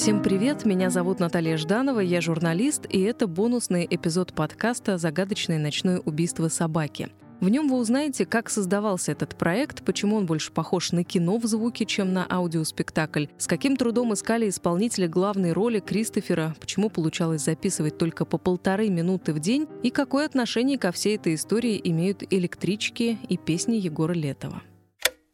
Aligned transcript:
Всем 0.00 0.22
привет, 0.22 0.64
меня 0.64 0.88
зовут 0.88 1.20
Наталья 1.20 1.58
Жданова, 1.58 2.00
я 2.00 2.22
журналист, 2.22 2.86
и 2.88 3.02
это 3.02 3.26
бонусный 3.26 3.86
эпизод 3.88 4.32
подкаста 4.32 4.96
«Загадочное 4.96 5.58
ночное 5.58 5.98
убийство 5.98 6.48
собаки». 6.48 7.10
В 7.40 7.50
нем 7.50 7.68
вы 7.68 7.76
узнаете, 7.76 8.24
как 8.24 8.48
создавался 8.48 9.12
этот 9.12 9.36
проект, 9.36 9.84
почему 9.84 10.16
он 10.16 10.24
больше 10.24 10.52
похож 10.52 10.92
на 10.92 11.04
кино 11.04 11.36
в 11.36 11.44
звуке, 11.44 11.84
чем 11.84 12.14
на 12.14 12.26
аудиоспектакль, 12.30 13.26
с 13.36 13.46
каким 13.46 13.76
трудом 13.76 14.14
искали 14.14 14.48
исполнителя 14.48 15.06
главной 15.06 15.52
роли 15.52 15.80
Кристофера, 15.80 16.56
почему 16.58 16.88
получалось 16.88 17.44
записывать 17.44 17.98
только 17.98 18.24
по 18.24 18.38
полторы 18.38 18.88
минуты 18.88 19.34
в 19.34 19.38
день 19.38 19.68
и 19.82 19.90
какое 19.90 20.24
отношение 20.24 20.78
ко 20.78 20.92
всей 20.92 21.16
этой 21.16 21.34
истории 21.34 21.78
имеют 21.84 22.22
электрички 22.30 23.18
и 23.28 23.36
песни 23.36 23.76
Егора 23.76 24.14
Летова. 24.14 24.62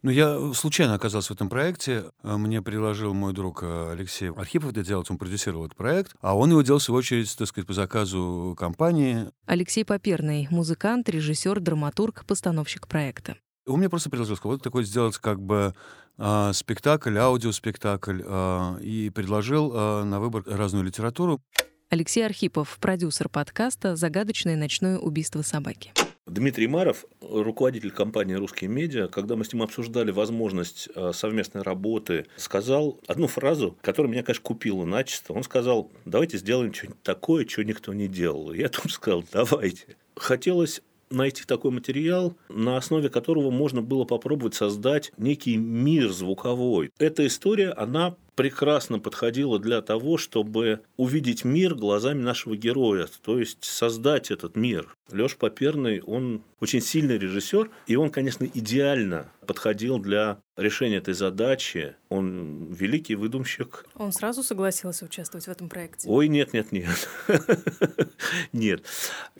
Ну, 0.06 0.12
я 0.12 0.52
случайно 0.54 0.94
оказался 0.94 1.32
в 1.32 1.34
этом 1.34 1.48
проекте. 1.48 2.04
Мне 2.22 2.62
предложил 2.62 3.12
мой 3.12 3.32
друг 3.32 3.64
э, 3.64 3.90
Алексей 3.90 4.30
Архипов 4.30 4.70
это 4.70 4.84
делать, 4.84 5.10
он 5.10 5.18
продюсировал 5.18 5.66
этот 5.66 5.76
проект, 5.76 6.14
а 6.20 6.36
он 6.36 6.48
его 6.52 6.62
делал, 6.62 6.78
в 6.78 6.82
свою 6.84 6.98
очередь, 6.98 7.36
так 7.36 7.48
сказать, 7.48 7.66
по 7.66 7.72
заказу 7.72 8.54
компании. 8.56 9.32
Алексей 9.46 9.84
Поперный, 9.84 10.46
музыкант, 10.48 11.08
режиссер, 11.08 11.58
драматург, 11.58 12.24
постановщик 12.24 12.86
проекта. 12.86 13.36
Он 13.66 13.80
мне 13.80 13.88
просто 13.88 14.08
предложил, 14.08 14.36
сказал, 14.36 14.52
вот 14.52 14.62
такой 14.62 14.84
сделать 14.84 15.18
как 15.18 15.42
бы 15.42 15.74
э, 16.18 16.52
спектакль, 16.54 17.18
аудиоспектакль, 17.18 18.22
э, 18.24 18.80
и 18.82 19.10
предложил 19.10 19.72
э, 19.74 20.04
на 20.04 20.20
выбор 20.20 20.44
разную 20.46 20.84
литературу. 20.84 21.42
Алексей 21.90 22.24
Архипов, 22.24 22.78
продюсер 22.80 23.28
подкаста 23.28 23.96
«Загадочное 23.96 24.54
ночное 24.54 24.98
убийство 24.98 25.42
собаки». 25.42 25.90
Дмитрий 26.26 26.66
Маров, 26.66 27.04
руководитель 27.20 27.92
компании 27.92 28.34
«Русские 28.34 28.68
медиа», 28.68 29.06
когда 29.06 29.36
мы 29.36 29.44
с 29.44 29.52
ним 29.52 29.62
обсуждали 29.62 30.10
возможность 30.10 30.88
э, 30.94 31.12
совместной 31.14 31.62
работы, 31.62 32.26
сказал 32.36 32.98
одну 33.06 33.28
фразу, 33.28 33.78
которая 33.80 34.10
меня, 34.10 34.24
конечно, 34.24 34.42
купила 34.42 34.84
начисто. 34.84 35.32
Он 35.32 35.44
сказал, 35.44 35.92
давайте 36.04 36.38
сделаем 36.38 36.74
что-нибудь 36.74 37.02
такое, 37.02 37.46
что 37.46 37.62
никто 37.62 37.94
не 37.94 38.08
делал. 38.08 38.52
Я 38.52 38.68
тоже 38.68 38.94
сказал, 38.94 39.24
давайте. 39.32 39.96
Хотелось 40.16 40.82
найти 41.10 41.44
такой 41.44 41.70
материал, 41.70 42.36
на 42.48 42.76
основе 42.76 43.08
которого 43.08 43.50
можно 43.50 43.80
было 43.80 44.04
попробовать 44.04 44.54
создать 44.54 45.12
некий 45.16 45.56
мир 45.56 46.10
звуковой. 46.10 46.90
Эта 46.98 47.26
история, 47.26 47.70
она 47.70 48.16
прекрасно 48.36 49.00
подходила 49.00 49.58
для 49.58 49.82
того, 49.82 50.18
чтобы 50.18 50.82
увидеть 50.96 51.44
мир 51.44 51.74
глазами 51.74 52.22
нашего 52.22 52.56
героя, 52.56 53.08
то 53.22 53.38
есть 53.38 53.64
создать 53.64 54.30
этот 54.30 54.54
мир. 54.54 54.94
Лёш 55.10 55.36
Поперный, 55.36 56.00
он 56.02 56.42
очень 56.60 56.80
сильный 56.80 57.18
режиссер, 57.18 57.70
и 57.86 57.96
он, 57.96 58.10
конечно, 58.10 58.44
идеально 58.44 59.32
подходил 59.46 59.98
для 59.98 60.38
решения 60.56 60.96
этой 60.96 61.14
задачи. 61.14 61.96
Он 62.08 62.72
великий 62.72 63.14
выдумщик. 63.14 63.86
Он 63.94 64.12
сразу 64.12 64.42
согласился 64.42 65.06
участвовать 65.06 65.46
в 65.46 65.50
этом 65.50 65.68
проекте? 65.68 66.08
Ой, 66.08 66.28
нет, 66.28 66.52
нет, 66.52 66.72
нет. 66.72 67.08
Нет. 68.52 68.84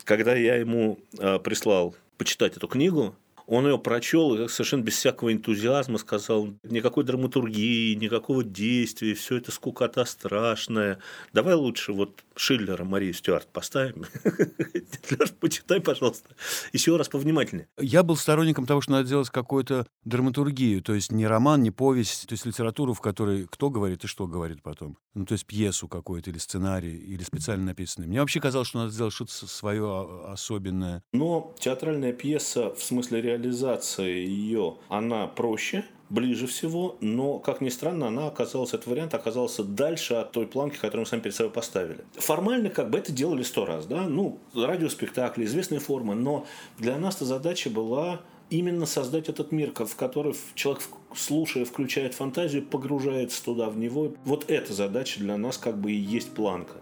Когда 0.03 0.35
я 0.35 0.55
ему 0.55 0.99
а, 1.19 1.39
прислал 1.39 1.95
почитать 2.17 2.57
эту 2.57 2.67
книгу, 2.67 3.15
он 3.47 3.65
ее 3.65 3.79
прочел 3.79 4.35
и 4.35 4.47
совершенно 4.49 4.83
без 4.83 4.95
всякого 4.97 5.31
энтузиазма 5.31 5.97
сказал, 5.97 6.49
никакой 6.63 7.05
драматургии, 7.05 7.95
никакого 7.95 8.43
действия, 8.43 9.13
все 9.13 9.37
это 9.37 9.51
скукота 9.51 10.03
страшная. 10.03 10.99
Давай 11.31 11.55
лучше 11.55 11.93
вот 11.93 12.23
Шиллера 12.35 12.83
Марии 12.83 13.13
Стюарт 13.13 13.47
поставим. 13.47 14.05
Почитай, 15.39 15.79
пожалуйста, 15.79 16.29
еще 16.73 16.97
раз 16.97 17.07
повнимательнее. 17.07 17.67
Я 17.79 18.03
был 18.03 18.17
сторонником 18.17 18.65
того, 18.65 18.81
что 18.81 18.91
надо 18.91 19.07
делать 19.07 19.29
какую-то 19.29 19.87
драматургию, 20.03 20.81
то 20.83 20.93
есть 20.93 21.11
не 21.11 21.25
роман, 21.25 21.63
не 21.63 21.71
повесть, 21.71 22.27
то 22.27 22.33
есть 22.33 22.45
литературу, 22.45 22.93
в 22.93 22.99
которой 22.99 23.47
кто 23.49 23.69
говорит 23.69 24.03
и 24.03 24.07
что 24.07 24.27
говорит 24.27 24.61
потом. 24.61 24.97
Ну, 25.13 25.25
то 25.25 25.33
есть 25.33 25.45
пьесу 25.45 25.87
какую-то 25.87 26.29
или 26.29 26.37
сценарий, 26.37 26.95
или 26.95 27.23
специально 27.23 27.65
написанный. 27.65 28.07
Мне 28.07 28.19
вообще 28.19 28.41
казалось, 28.41 28.67
что 28.67 28.79
надо 28.79 28.91
сделать 28.91 29.13
что-то 29.13 29.31
свое 29.31 30.23
особенное. 30.27 31.01
Но 31.13 31.55
театральная 31.59 32.13
пьеса 32.13 32.75
в 32.75 32.83
смысле 32.83 33.21
реальности 33.21 33.36
реализация 33.37 34.09
ее, 34.09 34.75
она 34.89 35.27
проще, 35.27 35.85
ближе 36.09 36.47
всего, 36.47 36.97
но, 37.01 37.39
как 37.39 37.61
ни 37.61 37.69
странно, 37.69 38.07
она 38.07 38.27
оказалась, 38.27 38.73
этот 38.73 38.87
вариант 38.87 39.13
оказался 39.13 39.63
дальше 39.63 40.15
от 40.15 40.31
той 40.31 40.47
планки, 40.47 40.77
которую 40.77 41.01
мы 41.01 41.05
сами 41.05 41.21
перед 41.21 41.35
собой 41.35 41.51
поставили. 41.51 41.99
Формально 42.13 42.69
как 42.69 42.89
бы 42.89 42.97
это 42.97 43.11
делали 43.11 43.43
сто 43.43 43.65
раз, 43.65 43.85
да, 43.85 44.07
ну, 44.07 44.39
радиоспектакли, 44.55 45.45
известная 45.45 45.79
форма, 45.79 46.15
но 46.15 46.45
для 46.77 46.97
нас-то 46.97 47.25
задача 47.25 47.69
была 47.69 48.21
именно 48.49 48.85
создать 48.85 49.27
этот 49.27 49.51
мир, 49.51 49.73
в 49.75 49.95
который 49.95 50.33
человек, 50.55 50.83
слушая, 51.13 51.65
включает 51.65 52.13
фантазию, 52.13 52.65
погружается 52.65 53.43
туда, 53.43 53.69
в 53.69 53.77
него. 53.77 54.13
Вот 54.23 54.49
эта 54.49 54.73
задача 54.73 55.19
для 55.19 55.37
нас 55.37 55.57
как 55.57 55.77
бы 55.77 55.91
и 55.91 55.95
есть 55.95 56.31
планка. 56.31 56.75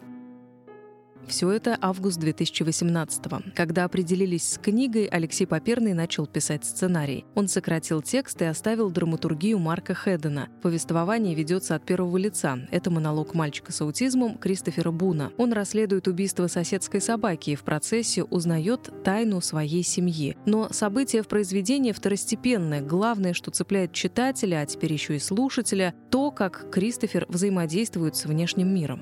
Все 1.28 1.50
это 1.52 1.78
август 1.82 2.20
2018 2.20 3.26
-го. 3.26 3.44
Когда 3.56 3.86
определились 3.86 4.48
с 4.54 4.58
книгой, 4.58 5.06
Алексей 5.06 5.46
Поперный 5.46 5.94
начал 5.94 6.28
писать 6.28 6.66
сценарий. 6.66 7.26
Он 7.36 7.48
сократил 7.48 8.02
текст 8.02 8.42
и 8.42 8.46
оставил 8.46 8.90
драматургию 8.90 9.58
Марка 9.58 9.94
Хедена. 9.94 10.50
Повествование 10.62 11.36
ведется 11.36 11.76
от 11.76 11.86
первого 11.86 12.18
лица. 12.18 12.60
Это 12.72 12.92
монолог 12.92 13.34
мальчика 13.34 13.72
с 13.72 13.82
аутизмом 13.82 14.38
Кристофера 14.38 14.92
Буна. 14.92 15.32
Он 15.38 15.52
расследует 15.54 16.08
убийство 16.08 16.48
соседской 16.48 17.02
собаки 17.02 17.52
и 17.52 17.56
в 17.56 17.64
процессе 17.64 18.24
узнает 18.24 18.90
тайну 19.04 19.42
своей 19.42 19.84
семьи. 19.84 20.38
Но 20.46 20.70
события 20.72 21.22
в 21.22 21.28
произведении 21.28 21.92
второстепенные. 21.92 22.82
Главное, 22.82 23.34
что 23.34 23.52
цепляет 23.52 23.94
читателя, 23.94 24.62
а 24.62 24.66
теперь 24.66 24.94
еще 24.94 25.16
и 25.16 25.20
слушателя, 25.20 25.94
то, 26.12 26.32
как 26.32 26.70
Кристофер 26.72 27.26
взаимодействует 27.30 28.16
с 28.16 28.26
внешним 28.26 28.74
миром 28.74 29.02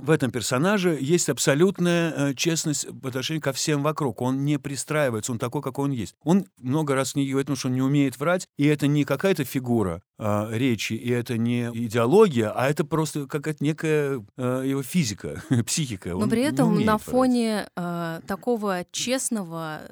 в 0.00 0.10
этом 0.10 0.30
персонаже 0.30 0.98
есть 1.00 1.28
абсолютная 1.28 2.10
э, 2.10 2.34
честность 2.34 2.86
по 3.00 3.08
отношению 3.08 3.42
ко 3.42 3.52
всем 3.52 3.82
вокруг. 3.82 4.20
Он 4.22 4.44
не 4.44 4.58
пристраивается, 4.58 5.32
он 5.32 5.38
такой, 5.38 5.62
какой 5.62 5.86
он 5.86 5.90
есть. 5.90 6.14
Он 6.22 6.46
много 6.58 6.94
раз 6.94 7.14
не 7.14 7.28
говорит, 7.28 7.46
потому 7.46 7.56
что 7.56 7.68
он 7.68 7.74
не 7.74 7.82
умеет 7.82 8.18
врать, 8.18 8.48
и 8.56 8.66
это 8.66 8.86
не 8.86 9.04
какая-то 9.04 9.44
фигура 9.44 10.02
э, 10.18 10.48
речи, 10.52 10.94
и 10.94 11.10
это 11.10 11.38
не 11.38 11.70
идеология, 11.72 12.50
а 12.50 12.68
это 12.68 12.84
просто 12.84 13.26
какая-то 13.26 13.62
некая 13.62 14.24
э, 14.36 14.62
его 14.66 14.82
физика, 14.82 15.42
психика. 15.66 16.10
Но 16.10 16.28
при 16.28 16.42
этом 16.42 16.80
на 16.84 16.98
фоне 16.98 17.68
э, 17.76 18.20
такого 18.26 18.84
честного, 18.90 19.82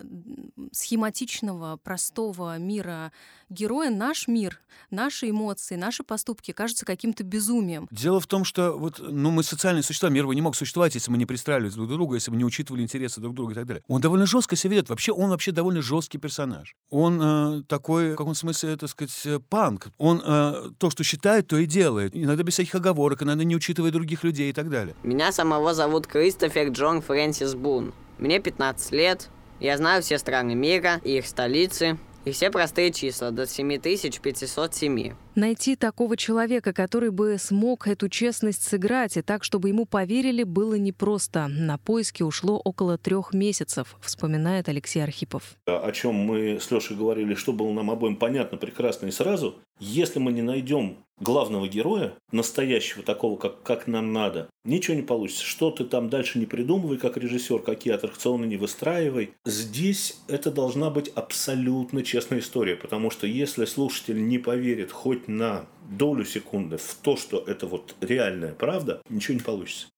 схематичного, 0.73 1.77
простого 1.77 2.59
мира 2.59 3.13
героя 3.51 3.91
наш 3.91 4.29
мир, 4.29 4.61
наши 4.91 5.31
эмоции, 5.31 5.77
наши 5.77 6.03
поступки 6.03 6.53
кажутся 6.53 6.85
каким-то 6.85 7.25
безумием. 7.25 7.89
Дело 7.91 8.21
в 8.21 8.27
том, 8.27 8.45
что 8.45 8.73
вот, 8.73 8.99
ну, 9.01 9.31
мы 9.31 9.43
социальные 9.43 9.83
существа, 9.83 10.09
мир 10.09 10.27
бы 10.27 10.35
не 10.35 10.43
мог 10.43 10.57
существовать, 10.57 10.95
если 10.95 11.11
мы 11.11 11.19
не 11.19 11.27
пристраивались 11.27 11.75
друг 11.75 11.89
к 11.89 11.91
другу, 11.91 12.15
если 12.15 12.31
бы 12.31 12.37
не 12.37 12.45
учитывали 12.45 12.83
интересы 12.83 13.21
друг 13.21 13.35
друга 13.35 13.53
и 13.53 13.55
так 13.55 13.67
далее. 13.67 13.83
Он 13.89 14.01
довольно 14.01 14.27
жестко 14.27 14.57
себя 14.57 14.73
ведет. 14.73 14.89
Вообще, 14.89 15.13
он 15.13 15.31
вообще 15.31 15.53
довольно 15.53 15.83
жесткий 15.83 16.19
персонаж. 16.19 16.75
Он 16.91 17.21
э, 17.21 17.63
такой, 17.69 18.13
в 18.13 18.17
каком 18.17 18.35
смысле, 18.35 18.77
так 18.77 18.91
сказать, 18.91 19.21
э, 19.25 19.39
панк. 19.39 19.89
Он 19.99 20.23
э, 20.25 20.71
то, 20.79 20.91
что 20.91 21.05
считает, 21.05 21.47
то 21.49 21.57
и 21.59 21.67
делает. 21.67 22.15
Иногда 22.15 22.43
без 22.43 22.55
всяких 22.55 22.75
оговорок, 22.75 23.23
иногда 23.23 23.45
не 23.45 23.57
учитывая 23.57 23.91
других 23.91 24.25
людей 24.25 24.51
и 24.51 24.53
так 24.53 24.71
далее. 24.71 24.95
Меня 25.03 25.33
самого 25.33 25.75
зовут 25.75 26.07
Кристофер 26.07 26.69
Джон 26.69 27.03
Фрэнсис 27.03 27.55
Бун. 27.55 27.93
Мне 28.19 28.41
15 28.41 28.93
лет. 28.93 29.31
Я 29.61 29.77
знаю 29.77 30.03
все 30.03 30.19
страны 30.19 30.55
мира 30.55 31.01
и 31.03 31.19
их 31.19 31.27
столицы, 31.27 31.99
и 32.29 32.33
все 32.33 32.51
простые 32.51 32.93
числа 32.93 33.31
до 33.31 33.47
7507. 33.47 35.15
Найти 35.35 35.77
такого 35.77 36.17
человека, 36.17 36.73
который 36.73 37.11
бы 37.11 37.37
смог 37.39 37.87
эту 37.89 38.09
честность 38.09 38.63
сыграть 38.63 39.17
и 39.17 39.23
так, 39.23 39.45
чтобы 39.45 39.69
ему 39.69 39.87
поверили, 39.87 40.43
было 40.43 40.75
непросто. 40.75 41.49
На 41.49 41.79
поиски 41.79 42.23
ушло 42.23 42.61
около 42.63 42.99
трех 42.99 43.33
месяцев, 43.33 43.97
вспоминает 44.01 44.69
Алексей 44.69 45.01
Архипов. 45.01 45.57
О 45.67 45.91
чем 45.93 46.15
мы 46.15 46.59
с 46.61 46.71
Лешей 46.71 46.97
говорили, 46.97 47.35
что 47.35 47.53
было 47.53 47.73
нам 47.73 47.91
обоим 47.91 48.17
понятно 48.17 48.59
прекрасно 48.59 49.07
и 49.07 49.11
сразу, 49.11 49.57
если 49.81 50.19
мы 50.19 50.33
не 50.33 50.43
найдем 50.43 50.99
главного 51.21 51.69
героя, 51.69 52.15
настоящего 52.33 53.03
такого, 53.03 53.37
как, 53.37 53.63
как 53.63 53.87
нам 53.87 54.13
надо, 54.13 54.49
ничего 54.65 54.97
не 54.97 55.03
получится. 55.03 55.45
Что 55.45 55.71
ты 55.71 55.85
там 55.85 56.09
дальше 56.09 56.39
не 56.39 56.47
придумывай, 56.47 56.99
как 56.99 57.17
режиссер, 57.17 57.61
какие 57.61 57.95
аттракционы 57.95 58.47
не 58.47 58.57
выстраивай. 58.57 59.33
Здесь 59.45 60.19
это 60.29 60.51
должна 60.51 60.91
быть 60.91 61.09
абсолютно 61.09 62.03
честная 62.03 62.41
история, 62.41 62.77
потому 62.77 63.11
что 63.11 63.27
если 63.27 63.65
слушатель 63.65 64.27
не 64.27 64.39
поверит 64.39 64.93
хоть 64.93 65.29
на 65.29 65.67
долю 65.91 66.25
секунды 66.25 66.77
в 66.77 66.95
то, 67.03 67.17
что 67.17 67.43
это 67.47 67.67
вот 67.67 67.97
реальная 68.01 68.53
правда, 68.53 69.03
ничего 69.09 69.35
не 69.35 69.43
получится. 69.43 69.89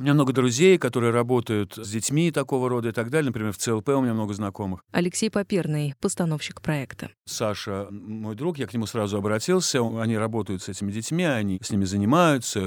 У 0.00 0.02
меня 0.02 0.14
много 0.14 0.32
друзей, 0.32 0.78
которые 0.78 1.12
работают 1.12 1.74
с 1.76 1.90
детьми 1.90 2.30
такого 2.32 2.70
рода 2.70 2.88
и 2.88 2.92
так 2.92 3.10
далее. 3.10 3.26
Например, 3.26 3.52
в 3.52 3.58
ЦЛП 3.58 3.90
у 3.90 4.00
меня 4.00 4.14
много 4.14 4.32
знакомых. 4.32 4.82
Алексей 4.92 5.28
Поперный, 5.28 5.94
постановщик 6.00 6.62
проекта. 6.62 7.10
Саша, 7.26 7.86
мой 7.90 8.34
друг, 8.34 8.56
я 8.56 8.66
к 8.66 8.72
нему 8.72 8.86
сразу 8.86 9.18
обратился. 9.18 9.80
Они 10.00 10.16
работают 10.16 10.62
с 10.62 10.70
этими 10.70 10.90
детьми, 10.90 11.24
они 11.24 11.58
с 11.62 11.70
ними 11.70 11.84
занимаются, 11.84 12.60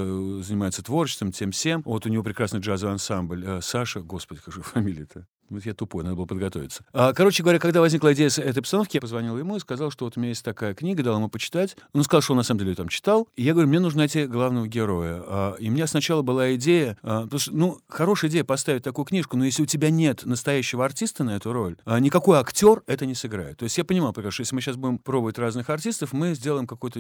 занимаются 0.43 0.83
творчеством, 0.83 1.31
тем 1.31 1.49
всем. 1.49 1.81
Вот 1.85 2.05
у 2.05 2.09
него 2.09 2.21
прекрасный 2.21 2.59
джазовый 2.59 2.93
ансамбль. 2.93 3.43
Э, 3.43 3.61
Саша, 3.63 4.01
господи, 4.01 4.39
как 4.45 4.53
же 4.53 4.61
фамилия-то? 4.61 5.25
Вот 5.49 5.65
я 5.65 5.73
тупой, 5.73 6.03
надо 6.03 6.15
было 6.15 6.25
подготовиться. 6.25 6.83
А, 6.93 7.13
короче 7.13 7.43
говоря, 7.43 7.59
когда 7.59 7.79
возникла 7.81 8.13
идея 8.13 8.29
этой 8.29 8.61
постановки, 8.61 8.97
я 8.97 9.01
позвонил 9.01 9.37
ему 9.37 9.57
и 9.57 9.59
сказал, 9.59 9.91
что 9.91 10.05
вот 10.05 10.17
у 10.17 10.19
меня 10.19 10.29
есть 10.29 10.43
такая 10.43 10.73
книга, 10.73 11.03
дал 11.03 11.17
ему 11.17 11.29
почитать. 11.29 11.75
Он 11.93 12.03
сказал, 12.03 12.21
что 12.21 12.33
он 12.33 12.37
на 12.37 12.43
самом 12.43 12.59
деле 12.59 12.75
там 12.75 12.89
читал. 12.89 13.27
И 13.35 13.43
я 13.43 13.53
говорю, 13.53 13.69
мне 13.69 13.79
нужно 13.79 13.99
найти 13.99 14.25
главного 14.25 14.67
героя. 14.67 15.21
А, 15.25 15.55
и 15.59 15.69
у 15.69 15.71
меня 15.71 15.87
сначала 15.87 16.21
была 16.21 16.55
идея, 16.55 16.97
а, 17.03 17.23
потому 17.23 17.39
что, 17.39 17.55
ну, 17.55 17.79
хорошая 17.87 18.31
идея 18.31 18.43
поставить 18.43 18.83
такую 18.83 19.05
книжку, 19.05 19.37
но 19.37 19.45
если 19.45 19.63
у 19.63 19.65
тебя 19.65 19.89
нет 19.89 20.25
настоящего 20.25 20.85
артиста 20.85 21.23
на 21.23 21.35
эту 21.35 21.53
роль, 21.53 21.77
а, 21.85 21.99
никакой 21.99 22.39
актер 22.39 22.83
это 22.87 23.05
не 23.05 23.15
сыграет. 23.15 23.57
То 23.57 23.63
есть 23.63 23.77
я 23.77 23.83
понимал, 23.83 24.13
что 24.13 24.41
если 24.41 24.55
мы 24.55 24.61
сейчас 24.61 24.75
будем 24.75 24.97
пробовать 24.97 25.37
разных 25.37 25.69
артистов, 25.69 26.13
мы 26.13 26.33
сделаем 26.35 26.67
какую-то 26.67 26.99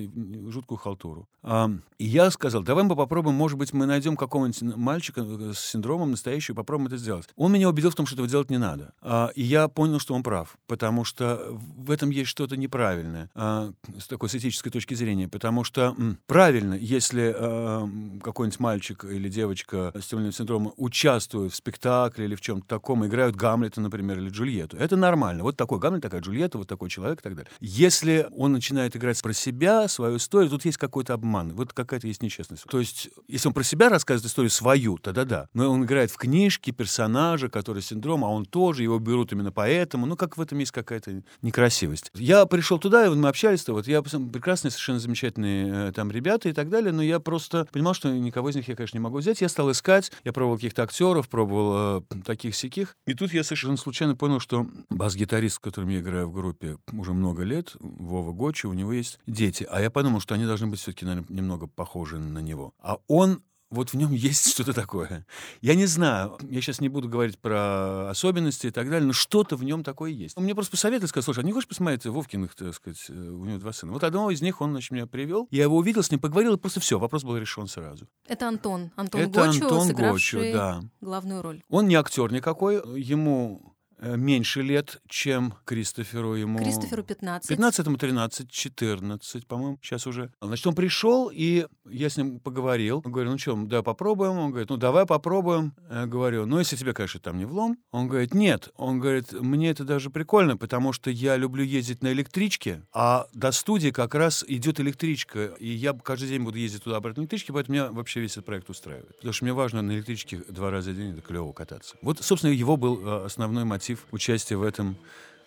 жуткую 0.49 0.77
халтуру. 0.77 1.27
А, 1.41 1.69
и 1.97 2.05
я 2.05 2.29
сказал, 2.31 2.63
давай 2.63 2.83
мы 2.83 2.95
попробуем, 2.95 3.35
может 3.35 3.57
быть, 3.57 3.73
мы 3.73 3.85
найдем 3.85 4.15
какого-нибудь 4.15 4.75
мальчика 4.75 5.21
э, 5.21 5.51
с 5.53 5.59
синдромом 5.59 6.11
настоящего, 6.11 6.55
попробуем 6.55 6.87
это 6.87 6.97
сделать. 6.97 7.27
Он 7.35 7.51
меня 7.51 7.69
убедил 7.69 7.91
в 7.91 7.95
том, 7.95 8.05
что 8.05 8.15
этого 8.15 8.27
делать 8.33 8.49
не 8.49 8.57
надо. 8.57 8.93
А, 9.01 9.31
и 9.35 9.43
я 9.43 9.67
понял, 9.67 9.99
что 9.99 10.15
он 10.15 10.23
прав, 10.23 10.57
потому 10.67 11.05
что 11.05 11.39
в 11.51 11.91
этом 11.91 12.09
есть 12.09 12.29
что-то 12.29 12.57
неправильное 12.57 13.29
а, 13.35 13.71
с 13.99 14.07
такой 14.07 14.29
с 14.29 14.35
этической 14.35 14.71
точки 14.71 14.95
зрения, 14.95 15.27
потому 15.27 15.63
что 15.63 15.95
м, 15.97 16.17
правильно, 16.25 16.73
если 16.73 17.33
а, 17.35 17.87
какой-нибудь 18.23 18.59
мальчик 18.59 19.05
или 19.05 19.29
девочка 19.29 19.91
с 19.99 20.07
темным 20.07 20.31
синдромом 20.31 20.73
участвуют 20.77 21.53
в 21.53 21.55
спектакле 21.55 22.25
или 22.25 22.35
в 22.35 22.41
чем-то 22.41 22.67
таком, 22.67 23.05
играют 23.05 23.35
Гамлета, 23.35 23.81
например, 23.81 24.17
или 24.17 24.29
Джульетту. 24.29 24.77
Это 24.77 24.95
нормально. 24.95 25.43
Вот 25.43 25.55
такой 25.55 25.77
Гамлет, 25.77 26.01
такая 26.01 26.21
Джульетта, 26.21 26.57
вот 26.57 26.67
такой 26.67 26.89
человек 26.89 27.19
и 27.19 27.23
так 27.23 27.35
далее. 27.35 27.51
Если 27.59 28.27
он 28.35 28.51
начинает 28.53 28.95
играть 28.95 29.21
про 29.21 29.33
себя, 29.33 29.87
свою 29.87 30.17
историю, 30.17 30.49
тут 30.49 30.65
есть 30.65 30.77
какой-то 30.77 31.13
обман, 31.13 31.53
вот 31.53 31.71
какая-то 31.73 32.07
есть 32.07 32.23
нечестность. 32.23 32.63
То 32.63 32.79
есть, 32.79 33.09
если 33.27 33.47
он 33.47 33.53
про 33.53 33.63
себя 33.63 33.89
рассказывает 33.89 34.29
историю 34.29 34.49
свою, 34.49 34.97
тогда 34.97 35.23
да. 35.23 35.49
Но 35.53 35.71
он 35.71 35.83
играет 35.83 36.09
в 36.09 36.17
книжке 36.17 36.71
персонажа, 36.71 37.47
который 37.49 37.83
синдром, 37.83 38.22
а 38.25 38.29
он 38.29 38.45
тоже, 38.45 38.83
его 38.83 38.99
берут 38.99 39.31
именно 39.31 39.51
поэтому. 39.51 40.05
Ну, 40.05 40.15
как 40.15 40.37
в 40.37 40.41
этом 40.41 40.59
есть 40.59 40.71
какая-то 40.71 41.23
некрасивость. 41.41 42.11
Я 42.15 42.45
пришел 42.45 42.79
туда, 42.79 43.05
и 43.05 43.09
мы 43.09 43.29
общались, 43.29 43.63
то 43.63 43.73
вот 43.73 43.87
я 43.87 44.01
прекрасные, 44.01 44.71
совершенно 44.71 44.99
замечательные 44.99 45.89
э, 45.89 45.91
там 45.91 46.11
ребята 46.11 46.49
и 46.49 46.53
так 46.53 46.69
далее, 46.69 46.91
но 46.91 47.01
я 47.01 47.19
просто 47.19 47.67
понимал, 47.71 47.93
что 47.93 48.09
никого 48.09 48.49
из 48.49 48.55
них 48.55 48.67
я, 48.67 48.75
конечно, 48.75 48.97
не 48.97 49.01
могу 49.01 49.17
взять. 49.17 49.41
Я 49.41 49.49
стал 49.49 49.71
искать, 49.71 50.11
я 50.23 50.33
пробовал 50.33 50.57
каких-то 50.57 50.83
актеров, 50.83 51.29
пробовал 51.29 52.01
э, 52.11 52.21
таких 52.25 52.55
сяких. 52.55 52.95
И 53.05 53.13
тут 53.13 53.33
я 53.33 53.43
совершенно 53.43 53.77
случайно 53.77 54.15
понял, 54.15 54.39
что 54.39 54.67
бас-гитарист, 54.89 55.55
с 55.55 55.59
которым 55.59 55.89
я 55.89 55.99
играю 55.99 56.27
в 56.27 56.33
группе 56.33 56.77
уже 56.91 57.13
много 57.13 57.43
лет, 57.43 57.75
Вова 57.79 58.31
Гочи, 58.31 58.65
у 58.65 58.73
него 58.73 58.93
есть 58.93 59.19
дети. 59.27 59.67
А 59.69 59.81
я 59.81 59.89
подумал, 59.89 60.19
что 60.19 60.35
они 60.35 60.45
должны 60.45 60.67
быть 60.67 60.79
все-таки, 60.79 61.05
наверное, 61.05 61.35
немного 61.35 61.67
похожи 61.67 62.17
на 62.17 62.39
него. 62.39 62.73
А 62.79 62.97
он 63.07 63.41
вот 63.73 63.89
в 63.89 63.95
нем 63.95 64.11
есть 64.13 64.51
что-то 64.51 64.73
такое. 64.73 65.25
Я 65.61 65.75
не 65.75 65.85
знаю, 65.85 66.37
я 66.49 66.61
сейчас 66.61 66.79
не 66.79 66.89
буду 66.89 67.09
говорить 67.09 67.39
про 67.39 68.09
особенности 68.09 68.67
и 68.67 68.71
так 68.71 68.89
далее, 68.89 69.07
но 69.07 69.13
что-то 69.13 69.55
в 69.55 69.63
нем 69.63 69.83
такое 69.83 70.11
есть. 70.11 70.37
Он 70.37 70.43
мне 70.43 70.55
просто 70.55 70.71
посоветовал, 70.71 71.09
сказал, 71.09 71.23
слушай, 71.23 71.39
а 71.39 71.43
не 71.43 71.51
хочешь 71.51 71.67
посмотреть 71.67 72.05
Вовкиных, 72.05 72.55
так 72.55 72.73
сказать, 72.75 73.03
э, 73.09 73.13
у 73.13 73.45
него 73.45 73.57
два 73.57 73.73
сына. 73.73 73.91
Вот 73.91 74.03
одного 74.03 74.31
из 74.31 74.41
них 74.41 74.61
он, 74.61 74.71
значит, 74.71 74.91
меня 74.91 75.07
привел. 75.07 75.47
Я 75.51 75.63
его 75.63 75.77
увидел, 75.77 76.03
с 76.03 76.11
ним 76.11 76.19
поговорил, 76.19 76.53
и 76.53 76.57
просто 76.57 76.79
все, 76.79 76.99
вопрос 76.99 77.23
был 77.23 77.37
решен 77.37 77.67
сразу. 77.67 78.07
Это 78.27 78.47
Антон. 78.47 78.91
Антон 78.95 79.21
Это 79.21 79.47
Гочу, 79.47 79.63
Антон 79.63 79.93
Гочу, 79.93 80.39
да. 80.39 80.81
главную 81.01 81.41
роль. 81.41 81.61
Он 81.69 81.87
не 81.87 81.95
актер 81.95 82.31
никакой, 82.31 82.75
ему 82.99 83.72
меньше 84.03 84.61
лет, 84.61 85.01
чем 85.07 85.53
Кристоферу. 85.65 86.35
Ему... 86.35 86.59
Кристоферу 86.59 87.03
15. 87.03 87.49
15, 87.49 87.85
ему 87.85 87.97
13, 87.97 88.49
14, 88.51 89.47
по-моему, 89.47 89.79
сейчас 89.81 90.07
уже. 90.07 90.31
Значит, 90.41 90.67
он 90.67 90.75
пришел, 90.75 91.31
и 91.33 91.67
я 91.89 92.09
с 92.09 92.17
ним 92.17 92.39
поговорил. 92.39 93.01
Он 93.05 93.11
говорит, 93.11 93.31
ну 93.31 93.37
что, 93.37 93.55
давай 93.55 93.83
попробуем? 93.83 94.37
Он 94.37 94.51
говорит, 94.51 94.69
ну 94.69 94.77
давай 94.77 95.05
попробуем. 95.05 95.73
Я 95.89 96.05
говорю, 96.05 96.45
ну 96.45 96.59
если 96.59 96.75
тебе, 96.75 96.93
конечно, 96.93 97.19
там 97.19 97.37
не 97.37 97.45
влом. 97.45 97.77
Он 97.91 98.07
говорит, 98.07 98.33
нет. 98.33 98.69
Он 98.75 98.99
говорит, 98.99 99.31
мне 99.33 99.69
это 99.69 99.83
даже 99.83 100.09
прикольно, 100.09 100.57
потому 100.57 100.93
что 100.93 101.09
я 101.09 101.37
люблю 101.37 101.63
ездить 101.63 102.01
на 102.03 102.11
электричке, 102.11 102.81
а 102.93 103.27
до 103.33 103.51
студии 103.51 103.89
как 103.89 104.15
раз 104.15 104.43
идет 104.47 104.79
электричка, 104.79 105.45
и 105.59 105.67
я 105.67 105.93
каждый 105.93 106.29
день 106.29 106.43
буду 106.43 106.57
ездить 106.57 106.83
туда-обратно 106.83 107.21
на 107.21 107.23
электричке, 107.25 107.53
поэтому 107.53 107.73
меня 107.73 107.91
вообще 107.91 108.19
весь 108.19 108.33
этот 108.33 108.45
проект 108.45 108.69
устраивает. 108.69 109.15
Потому 109.17 109.33
что 109.33 109.45
мне 109.45 109.53
важно 109.53 109.81
на 109.81 109.91
электричке 109.91 110.41
два 110.49 110.71
раза 110.71 110.91
в 110.91 110.95
день 110.95 111.13
это 111.13 111.21
клево 111.21 111.53
кататься. 111.53 111.95
Вот, 112.01 112.19
собственно, 112.21 112.51
его 112.51 112.77
был 112.77 112.99
э, 113.05 113.25
основной 113.25 113.63
мотив 113.63 113.92
участия 114.11 114.55
в 114.55 114.63
этом 114.63 114.95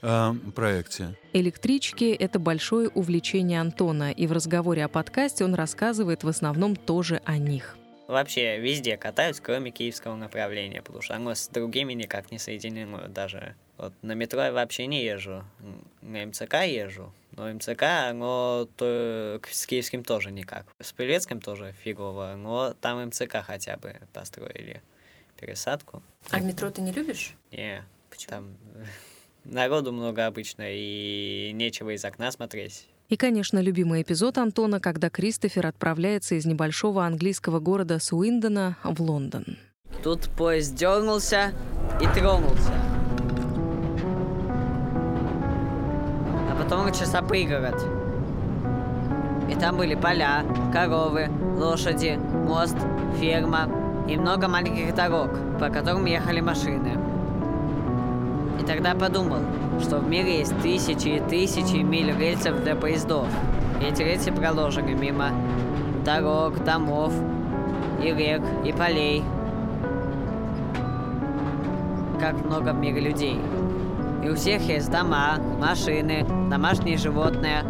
э, 0.03 0.35
проекте. 0.55 1.15
Электрички— 1.33 2.05
это 2.19 2.39
большое 2.39 2.89
увлечение 2.89 3.61
Антона, 3.61 4.11
и 4.11 4.27
в 4.27 4.33
разговоре 4.33 4.85
о 4.85 4.89
подкасте 4.89 5.45
он 5.45 5.55
рассказывает 5.55 6.25
в 6.25 6.29
основном 6.29 6.77
тоже 6.77 7.21
о 7.25 7.39
них. 7.39 7.77
Вообще 8.09 8.61
везде 8.61 8.97
катаюсь, 8.97 9.41
кроме 9.41 9.73
киевского 9.73 10.15
направления, 10.15 10.81
потому 10.81 11.03
что 11.03 11.17
оно 11.17 11.35
с 11.35 11.49
другими 11.49 11.93
никак 11.93 12.31
не 12.31 12.39
соединено 12.39 13.09
даже. 13.09 13.57
Вот 13.79 13.93
на 14.03 14.13
метро 14.13 14.43
я 14.43 14.53
вообще 14.53 14.87
не 14.87 15.05
езжу, 15.05 15.45
на 16.03 16.25
МЦК 16.27 16.65
езжу, 16.67 17.13
но 17.33 17.53
МЦК, 17.53 17.83
оно 18.09 18.69
то, 18.77 19.41
с 19.51 19.67
киевским 19.67 20.05
тоже 20.05 20.31
никак. 20.31 20.67
С 20.81 20.93
Пилецким 20.93 21.41
тоже 21.41 21.75
фигово, 21.83 22.35
но 22.37 22.75
там 22.81 23.05
МЦК 23.07 23.43
хотя 23.45 23.77
бы 23.77 23.97
построили 24.13 24.83
пересадку. 25.39 26.03
А 26.31 26.39
в 26.39 26.45
метро 26.45 26.71
ты 26.71 26.81
не 26.81 26.93
любишь? 26.93 27.35
Не, 27.51 27.85
там 28.25 28.57
народу 29.45 29.93
много 29.93 30.27
обычно, 30.27 30.65
и 30.67 31.51
нечего 31.53 31.91
из 31.91 32.05
окна 32.05 32.33
смотреть. 32.33 32.87
И, 33.09 33.17
конечно, 33.17 33.61
любимый 33.61 34.03
эпизод 34.03 34.37
Антона, 34.39 34.81
когда 34.81 35.11
Кристофер 35.11 35.67
отправляется 35.67 36.35
из 36.35 36.45
небольшого 36.45 37.05
английского 37.07 37.61
города 37.61 38.01
Суиндона 38.01 38.77
в 38.83 39.01
Лондон. 39.01 39.59
Тут 40.03 40.29
поезд 40.37 40.75
дернулся 40.75 41.53
и 42.01 42.19
тронулся. 42.19 42.73
А 46.51 46.57
потом 46.61 46.87
начался 46.87 47.23
пригород. 47.23 47.81
И 49.49 49.55
там 49.55 49.77
были 49.77 49.95
поля, 49.95 50.45
коровы, 50.73 51.29
лошади, 51.57 52.17
мост, 52.17 52.77
ферма 53.21 53.71
и 54.09 54.17
много 54.17 54.49
маленьких 54.49 54.93
дорог, 54.97 55.31
по 55.61 55.69
которым 55.71 56.07
ехали 56.07 56.41
машины. 56.41 57.06
Тогда 58.67 58.95
подумал, 58.95 59.41
что 59.81 59.99
в 59.99 60.09
мире 60.09 60.39
есть 60.39 60.59
тысячи 60.61 61.09
и 61.09 61.21
тысячи 61.21 61.77
миль 61.77 62.13
рельсов 62.17 62.63
для 62.65 62.75
поездов. 62.75 63.29
Эти 63.81 64.03
рельсы 64.03 64.33
проложены 64.33 64.95
мимо 64.95 65.31
дорог, 66.05 66.65
домов, 66.65 67.13
и 68.03 68.13
рек, 68.13 68.43
и 68.65 68.73
полей. 68.73 69.23
Как 72.19 72.45
много 72.45 72.73
в 72.73 72.79
мире 72.79 73.01
людей. 73.01 73.39
И 74.25 74.29
у 74.29 74.35
всех 74.35 74.63
есть 74.63 74.91
дома, 74.91 75.39
машины, 75.61 76.27
домашние 76.51 76.97
животные. 76.97 77.65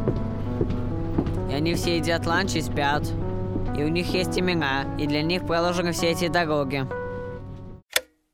И 1.51 1.55
они 1.55 1.75
все 1.75 1.99
едят 1.99 2.27
ланч 2.27 2.55
и 2.55 2.63
спят. 2.63 3.03
И 3.77 3.85
у 3.85 3.89
них 3.89 4.07
есть 4.15 4.39
имена, 4.39 4.85
и 4.99 5.07
для 5.07 5.23
них 5.23 5.47
проложены 5.47 5.93
все 5.93 6.13
эти 6.13 6.29
дороги. 6.29 6.87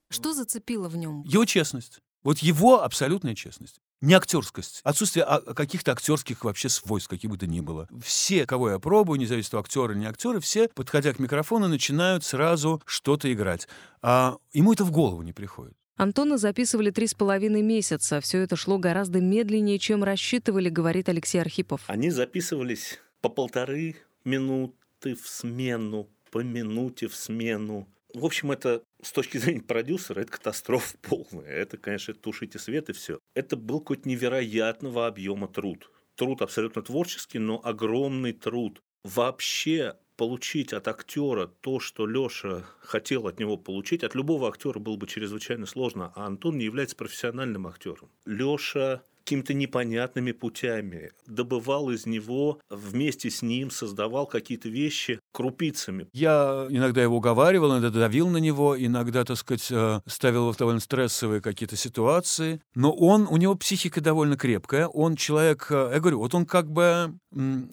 Что 0.09 0.33
зацепило 0.33 0.89
в 0.89 0.97
нем? 0.97 1.23
Его 1.25 1.45
честность. 1.45 2.01
Вот 2.23 2.39
его 2.39 2.83
абсолютная 2.83 3.35
честность. 3.35 3.81
Не 4.01 4.15
актерскость. 4.15 4.81
Отсутствие 4.83 5.25
а- 5.25 5.41
каких-то 5.55 5.93
актерских 5.93 6.45
вообще 6.45 6.69
свойств, 6.69 7.09
каких 7.09 7.31
бы 7.31 7.39
то 7.39 7.47
ни 7.47 7.61
было. 7.61 7.89
Все, 8.05 8.47
кого 8.47 8.71
я 8.71 8.79
пробую, 8.79 9.21
независимо 9.21 9.63
или 9.63 9.99
не 9.99 10.07
актеры, 10.07 10.41
все, 10.41 10.69
подходя 10.69 11.13
к 11.13 11.19
микрофону, 11.19 11.69
начинают 11.69 12.25
сразу 12.25 12.83
что-то 12.85 13.33
играть. 13.33 13.69
А 14.03 14.37
ему 14.53 14.73
это 14.73 14.85
в 14.85 14.91
голову 14.91 15.23
не 15.23 15.33
приходит. 15.33 15.75
Антона 15.97 16.37
записывали 16.37 16.91
три 16.91 17.07
с 17.07 17.15
половиной 17.15 17.63
месяца. 17.63 18.21
Все 18.21 18.39
это 18.39 18.57
шло 18.57 18.79
гораздо 18.79 19.21
медленнее, 19.21 19.79
чем 19.79 20.03
рассчитывали, 20.03 20.69
говорит 20.69 21.09
Алексей 21.09 21.39
Архипов. 21.41 21.83
Они 21.87 22.11
записывались 22.11 22.99
по 23.21 23.29
полторы 23.29 23.97
минуты 24.25 25.15
в 25.15 25.29
смену, 25.29 26.09
по 26.33 26.43
минуте 26.43 27.07
в 27.07 27.15
смену. 27.15 27.87
В 28.15 28.25
общем, 28.25 28.53
это 28.53 28.83
с 29.03 29.13
точки 29.13 29.39
зрения 29.39 29.63
продюсера, 29.63 30.21
это 30.21 30.33
катастрофа 30.33 30.97
полная. 31.01 31.47
Это, 31.49 31.77
конечно, 31.77 32.15
тушите 32.15 32.59
свет 32.59 32.91
и 32.91 32.93
все. 32.93 33.19
Это 33.35 33.57
был 33.57 33.81
какой-то 33.81 34.09
невероятного 34.09 35.07
объема 35.07 35.49
труд. 35.49 35.91
Труд 36.17 36.43
абсолютно 36.43 36.83
творческий, 36.83 37.39
но 37.39 37.61
огромный 37.65 38.33
труд. 38.33 38.81
Вообще 39.03 39.97
получить 40.17 40.73
от 40.73 40.89
актера 40.89 41.47
то, 41.47 41.81
что 41.81 42.07
Леша 42.07 42.65
хотел 42.81 43.27
от 43.27 43.41
него 43.41 43.57
получить, 43.57 44.05
от 44.05 44.15
любого 44.15 44.49
актера 44.49 44.79
было 44.79 44.97
бы 44.97 45.07
чрезвычайно 45.07 45.67
сложно, 45.67 46.13
а 46.15 46.27
Антон 46.27 46.59
не 46.59 46.65
является 46.65 46.97
профессиональным 46.97 47.67
актером. 47.67 48.11
Леша 48.27 49.03
какими-то 49.25 49.55
непонятными 49.55 50.33
путями 50.33 51.13
добывал 51.27 51.91
из 51.91 52.07
него, 52.07 52.61
вместе 52.69 53.31
с 53.31 53.41
ним 53.41 53.71
создавал 53.71 54.27
какие-то 54.27 54.69
вещи 54.69 55.21
крупицами. 55.33 56.09
Я 56.13 56.67
иногда 56.69 57.03
его 57.03 57.17
уговаривал, 57.17 57.73
иногда 57.73 57.91
давил 57.91 58.29
на 58.29 58.37
него, 58.39 58.77
иногда, 58.79 59.25
так 59.25 59.37
сказать, 59.37 59.67
э, 59.71 60.01
ставил 60.07 60.43
его 60.43 60.53
в 60.53 60.57
довольно 60.57 60.81
стрессовые 60.81 61.41
какие-то 61.41 61.77
ситуации. 61.77 62.61
Но 62.75 62.93
он, 62.93 63.27
у 63.29 63.37
него 63.37 63.55
психика 63.55 64.01
довольно 64.01 64.37
крепкая. 64.37 64.87
Он 64.87 65.17
человек, 65.17 65.67
э, 65.71 65.91
я 65.95 66.01
говорю, 66.01 66.19
вот 66.19 66.35
он 66.35 66.47
как 66.47 66.71
бы 66.71 67.15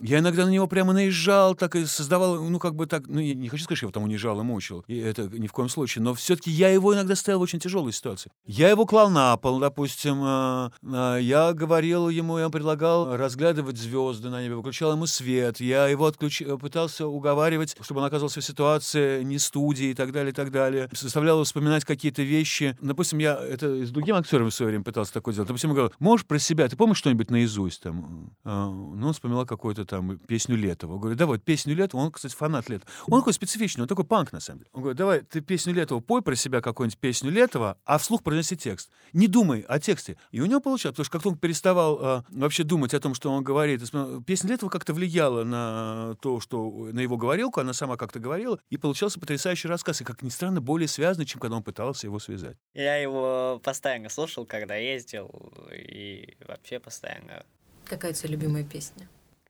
я 0.01 0.20
иногда 0.20 0.46
на 0.46 0.50
него 0.50 0.68
прямо 0.68 0.94
наезжал, 0.94 1.54
так 1.54 1.75
и 1.75 1.86
создавал, 1.86 2.42
ну, 2.42 2.60
как 2.60 2.75
бы 2.75 2.86
так, 2.86 3.08
ну, 3.08 3.20
я 3.20 3.34
не 3.34 3.50
хочу 3.50 3.63
сказать, 3.63 3.78
что 3.78 3.86
я 3.86 3.88
его 3.88 3.94
там 3.94 4.04
унижал 4.04 4.39
и 4.39 4.44
мучил, 4.44 4.86
и 4.88 4.98
это 4.98 5.24
ни 5.24 5.48
в 5.48 5.51
коем 5.51 5.68
случае, 5.68 6.01
но 6.01 6.13
все-таки 6.13 6.50
я 6.50 6.70
его 6.70 6.94
иногда 6.94 7.16
ставил 7.16 7.39
в 7.39 7.42
очень 7.42 7.60
тяжелой 7.60 7.92
ситуации. 7.92 8.32
Я 8.46 8.70
его 8.70 8.86
клал 8.86 9.10
на 9.10 9.36
пол, 9.36 9.60
допустим, 9.60 10.24
э, 10.24 11.20
я 11.22 11.51
говорил 11.54 12.08
ему, 12.08 12.38
я 12.38 12.50
предлагал 12.50 13.18
разглядывать 13.18 13.78
звезды 13.78 14.30
на 14.30 14.42
небе, 14.42 14.56
выключал 14.56 14.94
ему 14.94 15.06
свет, 15.08 15.60
я 15.60 15.88
его 15.88 16.06
отключ... 16.06 16.42
пытался 16.62 17.08
уговаривать, 17.08 17.49
чтобы 17.82 18.01
он 18.01 18.08
оказался 18.08 18.41
в 18.41 18.44
ситуации 18.44 19.24
не 19.24 19.39
студии 19.39 19.88
и 19.88 19.94
так 19.94 20.12
далее, 20.12 20.32
и 20.32 20.34
так 20.34 20.51
далее. 20.51 20.89
Заставлял 20.91 21.38
его 21.38 21.44
вспоминать 21.44 21.86
какие-то 21.86 22.22
вещи. 22.22 22.77
Допустим, 22.82 23.20
я 23.20 23.36
это 23.36 23.86
с 23.86 23.91
другим 23.91 24.15
актером 24.15 24.50
в 24.50 24.53
свое 24.53 24.70
время 24.70 24.84
пытался 24.84 25.13
такое 25.13 25.34
делать. 25.34 25.48
Допустим, 25.48 25.70
я 25.72 25.75
говорил, 25.75 25.96
можешь 26.00 26.25
про 26.25 26.39
себя, 26.39 26.68
ты 26.68 26.75
помнишь 26.75 26.98
что-нибудь 26.98 27.32
наизусть 27.32 27.82
там? 27.82 28.32
А, 28.44 28.70
ну, 28.70 29.08
он 29.08 29.13
вспоминал 29.13 29.46
какую-то 29.46 29.86
там 29.86 30.18
песню 30.20 30.56
Летова. 30.56 30.98
Говорю, 30.98 31.15
давай, 31.18 31.39
песню 31.39 31.75
Летова. 31.75 32.01
Он, 32.01 32.12
кстати, 32.12 32.36
фанат 32.36 32.70
Летова. 32.70 32.91
Он 33.08 33.20
такой 33.20 33.34
специфичный, 33.34 33.84
он 33.84 33.88
такой 33.88 34.06
панк, 34.06 34.32
на 34.32 34.39
самом 34.39 34.60
деле. 34.60 34.70
Он 34.74 34.82
говорит, 34.82 34.98
давай, 34.98 35.22
ты 35.22 35.41
песню 35.41 35.74
Летова, 35.74 36.00
пой 36.00 36.22
про 36.22 36.36
себя 36.36 36.62
какую-нибудь 36.62 37.00
песню 37.00 37.32
Летова, 37.32 37.77
а 37.86 37.98
вслух 37.98 38.24
произнеси 38.24 38.58
текст. 38.58 38.89
Не 39.13 39.27
думай 39.27 39.62
о 39.62 39.79
тексте. 39.79 40.18
И 40.32 40.41
у 40.41 40.46
него 40.46 40.60
получалось, 40.60 40.96
потому 40.96 41.06
что 41.06 41.12
как 41.12 41.24
только 41.24 41.36
он 41.36 41.39
переставал 41.39 42.00
а, 42.01 42.24
вообще 42.29 42.63
думать 42.63 42.94
о 42.94 43.00
том, 43.00 43.13
что 43.13 43.32
он 43.32 43.44
говорит, 43.44 43.82
песня 44.25 44.51
Летова 44.51 44.70
как-то 44.70 44.94
влияла 44.94 45.44
на 45.44 46.15
то, 46.22 46.39
что 46.39 46.89
на 46.91 47.00
его 47.00 47.18
говорилку, 47.39 47.62
она 47.62 47.74
сама 47.74 47.98
как-то 47.98 48.19
говорила, 48.19 48.60
и 48.69 48.77
получался 48.77 49.19
потрясающий 49.19 49.67
рассказ, 49.67 50.01
и, 50.01 50.03
как 50.03 50.22
ни 50.22 50.29
странно, 50.29 50.62
более 50.62 50.88
связанный, 50.88 51.25
чем 51.25 51.39
когда 51.39 51.58
он 51.58 51.63
пытался 51.63 52.08
его 52.08 52.19
связать. 52.19 52.58
Я 52.74 52.98
его 52.98 53.62
постоянно 53.63 54.10
слушал, 54.10 54.46
когда 54.46 54.75
ездил, 54.75 55.31
и 55.72 56.36
вообще 56.48 56.79
постоянно. 56.79 57.46
Какая 57.86 58.12
у 58.12 58.13
тебя 58.13 58.29
любимая 58.29 58.63
песня? 58.63 59.08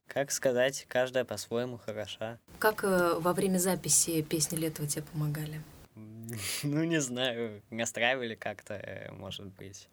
Как 0.08 0.32
сказать, 0.32 0.86
каждая 0.88 1.26
по-своему 1.26 1.78
хороша. 1.78 2.40
Как 2.58 2.84
э, 2.84 3.14
во 3.20 3.34
время 3.34 3.58
записи 3.58 4.22
песни 4.22 4.58
Летова 4.58 4.88
тебе 4.88 5.04
помогали? 5.04 5.62
Ну, 6.64 6.84
не 6.84 7.02
знаю, 7.02 7.62
настраивали 7.72 8.36
как-то, 8.36 8.76
э, 8.76 9.12
может 9.12 9.48
быть. 9.48 9.88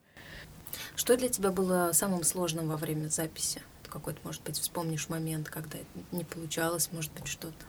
Что 0.95 1.17
для 1.17 1.29
тебя 1.29 1.51
было 1.51 1.93
самым 1.93 2.23
сложным 2.25 2.69
во 2.69 2.77
время 2.77 3.09
записи? 3.09 3.63
Какой-то, 3.89 4.21
может 4.25 4.43
быть, 4.43 4.59
вспомнишь 4.59 5.09
момент, 5.09 5.49
когда 5.49 5.79
не 6.13 6.25
получалось, 6.25 6.91
может 6.93 7.13
быть, 7.13 7.27
что-то? 7.27 7.65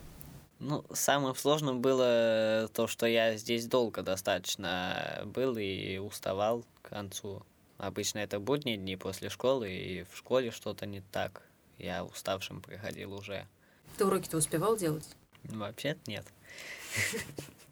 Ну, 0.60 0.84
самым 0.92 1.36
сложным 1.36 1.82
было 1.82 2.70
то, 2.74 2.88
что 2.88 3.06
я 3.06 3.38
здесь 3.38 3.68
долго 3.68 4.02
достаточно 4.02 5.22
был 5.26 5.58
и 5.58 5.98
уставал 5.98 6.66
к 6.82 6.90
концу. 6.90 7.44
Обычно 7.78 8.20
это 8.20 8.40
будние 8.40 8.78
дни 8.78 8.98
после 8.98 9.30
школы, 9.30 9.72
и 9.72 10.04
в 10.04 10.18
школе 10.18 10.50
что-то 10.50 10.88
не 10.88 11.02
так 11.02 11.44
я 11.78 12.04
уставшим 12.04 12.62
приходил 12.62 13.14
уже. 13.14 13.46
Ты 13.98 14.06
уроки-то 14.06 14.38
успевал 14.38 14.76
делать? 14.78 15.08
Вообще 15.44 15.96
нет. 16.08 16.26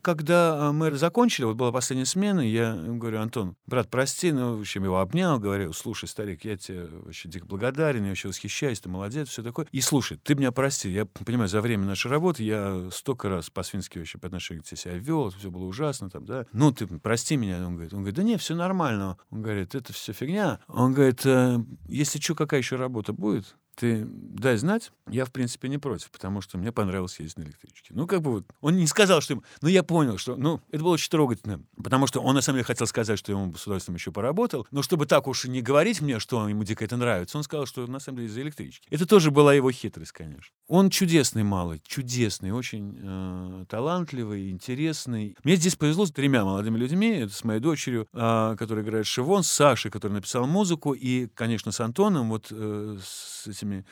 Когда 0.06 0.68
а, 0.68 0.72
мы 0.72 0.92
закончили, 0.92 1.46
вот 1.46 1.56
была 1.56 1.72
последняя 1.72 2.06
смена, 2.06 2.42
я 2.42 2.76
говорю, 2.76 3.22
Антон, 3.22 3.56
брат, 3.66 3.90
прости, 3.90 4.32
ну, 4.32 4.56
в 4.56 4.60
общем, 4.60 4.84
его 4.84 5.00
обнял, 5.00 5.40
говорю, 5.40 5.74
слушай, 5.74 6.08
старик, 6.08 6.46
я 6.46 6.58
тебе 6.58 6.86
вообще 6.86 7.28
дико 7.28 7.48
благодарен, 7.48 8.04
я 8.04 8.10
вообще 8.10 8.28
восхищаюсь, 8.28 8.80
ты 8.80 8.88
молодец, 8.88 9.30
все 9.30 9.42
такое. 9.42 9.66
И 9.72 9.82
слушай, 9.82 10.20
ты 10.22 10.36
меня 10.36 10.52
прости, 10.52 10.92
я 10.92 11.08
понимаю, 11.08 11.50
за 11.50 11.60
время 11.60 11.88
нашей 11.88 12.12
работы 12.12 12.44
я 12.44 12.88
столько 12.92 13.30
раз 13.30 13.50
по-свински 13.50 13.98
вообще 13.98 14.20
по 14.20 14.28
отношению 14.28 14.62
к 14.62 14.68
тебе 14.68 14.78
себя 14.78 14.94
вел, 14.94 15.32
все 15.32 15.50
было 15.50 15.64
ужасно 15.64 16.12
там, 16.12 16.24
да. 16.24 16.46
Ну, 16.52 16.72
ты 16.72 16.86
прости 16.86 17.36
меня, 17.36 17.66
он 17.66 17.74
говорит. 17.74 17.94
Он 17.94 18.02
говорит, 18.02 18.16
да 18.16 18.22
нет, 18.22 18.42
все 18.42 18.54
нормально. 18.54 19.18
Он 19.32 19.42
говорит, 19.42 19.74
это 19.74 19.92
все 19.92 20.14
фигня. 20.14 20.60
Он 20.68 20.94
говорит, 20.94 21.26
э, 21.26 21.58
если 21.88 22.20
что, 22.20 22.36
какая 22.36 22.60
еще 22.60 22.76
работа 22.76 23.12
будет, 23.12 23.56
ты 23.76 24.06
дай 24.08 24.58
знать, 24.58 24.92
я, 25.10 25.26
в 25.26 25.32
принципе, 25.32 25.70
не 25.70 25.78
против, 25.78 26.10
потому 26.12 26.42
что 26.42 26.58
мне 26.58 26.72
понравилось 26.72 27.20
ездить 27.20 27.38
на 27.38 27.44
электричке. 27.44 27.94
Ну, 27.94 28.08
как 28.08 28.22
бы 28.22 28.32
вот, 28.32 28.46
он 28.62 28.78
не 28.78 28.88
сказал, 28.88 29.22
что 29.22 29.34
ему... 29.34 29.44
Ну, 29.62 29.68
я 29.68 29.84
понял, 29.84 30.18
что... 30.18 30.36
Ну, 30.36 30.62
это 30.72 30.84
было 30.84 30.94
очень 30.94 31.10
трогательно, 31.10 31.62
потому 31.82 32.08
что 32.08 32.22
он, 32.22 32.36
на 32.36 32.42
самом 32.42 32.58
деле, 32.58 32.66
хотел 32.66 32.88
сказать, 32.88 33.20
что 33.20 33.32
ему 33.32 33.54
с 33.54 33.64
удовольствием 33.64 33.96
еще 33.96 34.12
поработал, 34.12 34.66
но 34.72 34.82
чтобы 34.82 35.06
так 35.06 35.28
уж 35.28 35.46
и 35.46 35.50
не 35.50 35.62
говорить 35.62 36.02
мне, 36.02 36.20
что 36.20 36.48
ему 36.48 36.64
дико 36.64 36.84
это 36.86 36.98
нравится, 36.98 37.38
он 37.38 37.44
сказал, 37.44 37.66
что, 37.66 37.86
на 37.88 38.00
самом 38.00 38.18
деле, 38.18 38.30
из-за 38.30 38.42
электрички. 38.42 38.88
Это 38.90 39.06
тоже 39.06 39.32
была 39.32 39.54
его 39.54 39.72
хитрость, 39.72 40.14
конечно. 40.14 40.54
Он 40.68 40.90
чудесный 40.90 41.44
малый, 41.44 41.82
чудесный, 41.86 42.52
очень 42.52 42.98
э, 42.98 43.66
талантливый, 43.70 44.50
интересный. 44.50 45.36
Мне 45.44 45.58
здесь 45.58 45.76
повезло 45.76 46.06
с 46.06 46.12
тремя 46.12 46.44
молодыми 46.44 46.78
людьми. 46.78 47.10
Это 47.10 47.34
с 47.34 47.44
моей 47.44 47.60
дочерью, 47.60 48.08
э, 48.14 48.56
которая 48.58 48.84
играет 48.84 49.06
Шивон, 49.06 49.44
с 49.44 49.52
Сашей, 49.52 49.92
который 49.92 50.14
написал 50.14 50.48
музыку, 50.48 50.94
и, 50.94 51.28
конечно, 51.28 51.72
с 51.72 51.80
Антоном, 51.80 52.30
вот 52.30 52.48
э, 52.50 52.98
с 53.04 53.48
этим 53.48 53.65
этими 53.66 53.86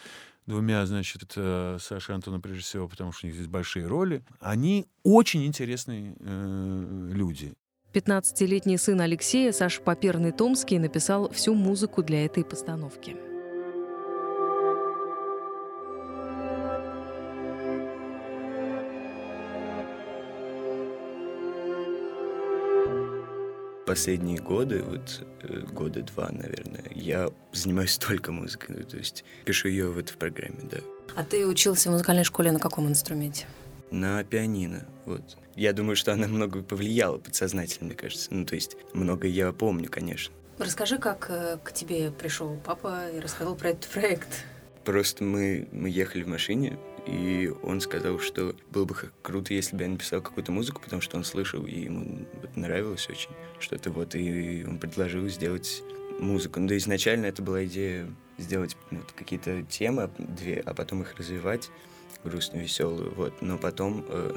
двумя, 0.45 0.85
значит, 0.85 1.23
это 1.23 1.77
Саша 1.79 2.13
и 2.13 2.15
Антона 2.15 2.39
прежде 2.39 2.61
всего, 2.61 2.87
потому 2.87 3.11
что 3.11 3.25
у 3.25 3.27
них 3.27 3.35
здесь 3.35 3.47
большие 3.47 3.87
роли. 3.87 4.23
Они 4.39 4.85
очень 5.03 5.45
интересные 5.45 6.15
э, 6.19 7.09
люди. 7.13 7.53
15-летний 7.93 8.77
сын 8.77 8.99
Алексея, 9.01 9.51
Саша 9.51 9.81
Паперный 9.81 10.31
Томский, 10.31 10.79
написал 10.79 11.29
всю 11.29 11.53
музыку 11.53 12.01
для 12.01 12.25
этой 12.25 12.43
постановки. 12.43 13.15
Последние 23.93 24.39
годы, 24.39 24.81
вот 24.81 25.23
э, 25.43 25.59
года 25.71 26.01
два, 26.01 26.31
наверное, 26.31 26.83
я 26.95 27.29
занимаюсь 27.51 27.95
только 27.99 28.31
музыкой, 28.31 28.77
ну, 28.79 28.83
то 28.83 28.97
есть 28.97 29.23
пишу 29.45 29.67
ее 29.67 29.91
вот 29.91 30.09
в 30.09 30.17
программе, 30.17 30.61
да. 30.63 30.79
А 31.15 31.23
ты 31.23 31.45
учился 31.45 31.89
в 31.89 31.91
музыкальной 31.91 32.23
школе 32.23 32.51
на 32.51 32.57
каком 32.57 32.87
инструменте? 32.87 33.45
На 33.91 34.23
пианино, 34.23 34.87
вот. 35.05 35.37
Я 35.55 35.73
думаю, 35.73 35.95
что 35.95 36.11
она 36.11 36.27
много 36.27 36.63
повлияла 36.63 37.19
подсознательно, 37.19 37.85
мне 37.85 37.95
кажется. 37.95 38.33
Ну, 38.33 38.45
то 38.45 38.55
есть 38.55 38.77
много 38.93 39.27
я 39.27 39.53
помню, 39.53 39.91
конечно. 39.91 40.33
Расскажи, 40.57 40.97
как 40.97 41.27
э, 41.29 41.59
к 41.63 41.71
тебе 41.71 42.09
пришел 42.09 42.59
папа 42.65 43.11
и 43.15 43.19
рассказал 43.19 43.55
про 43.55 43.69
этот 43.69 43.87
проект. 43.91 44.43
Просто 44.85 45.23
мы, 45.23 45.67
мы 45.71 45.87
ехали 45.87 46.23
в 46.23 46.27
машине, 46.27 46.79
и 47.05 47.51
он 47.63 47.81
сказал, 47.81 48.19
что 48.19 48.55
было 48.71 48.85
бы 48.85 48.95
круто, 49.21 49.53
если 49.53 49.75
бы 49.75 49.83
я 49.83 49.89
написал 49.89 50.21
какую-то 50.21 50.51
музыку, 50.51 50.81
потому 50.81 51.01
что 51.01 51.17
он 51.17 51.23
слышал, 51.23 51.65
и 51.65 51.81
ему 51.81 52.25
нравилось 52.55 53.09
очень 53.09 53.31
что-то 53.59 53.91
вот, 53.91 54.15
и 54.15 54.65
он 54.67 54.79
предложил 54.79 55.27
сделать 55.27 55.83
музыку. 56.19 56.59
Ну, 56.59 56.67
да 56.67 56.77
изначально 56.77 57.25
это 57.25 57.41
была 57.41 57.65
идея 57.65 58.07
сделать 58.37 58.77
ну, 58.91 59.01
какие-то 59.15 59.63
темы, 59.63 60.09
две, 60.17 60.61
а 60.65 60.73
потом 60.73 61.01
их 61.01 61.15
развивать, 61.15 61.69
грустную, 62.23 62.63
веселую, 62.63 63.13
вот. 63.15 63.41
Но 63.41 63.57
потом, 63.57 64.05
э, 64.07 64.35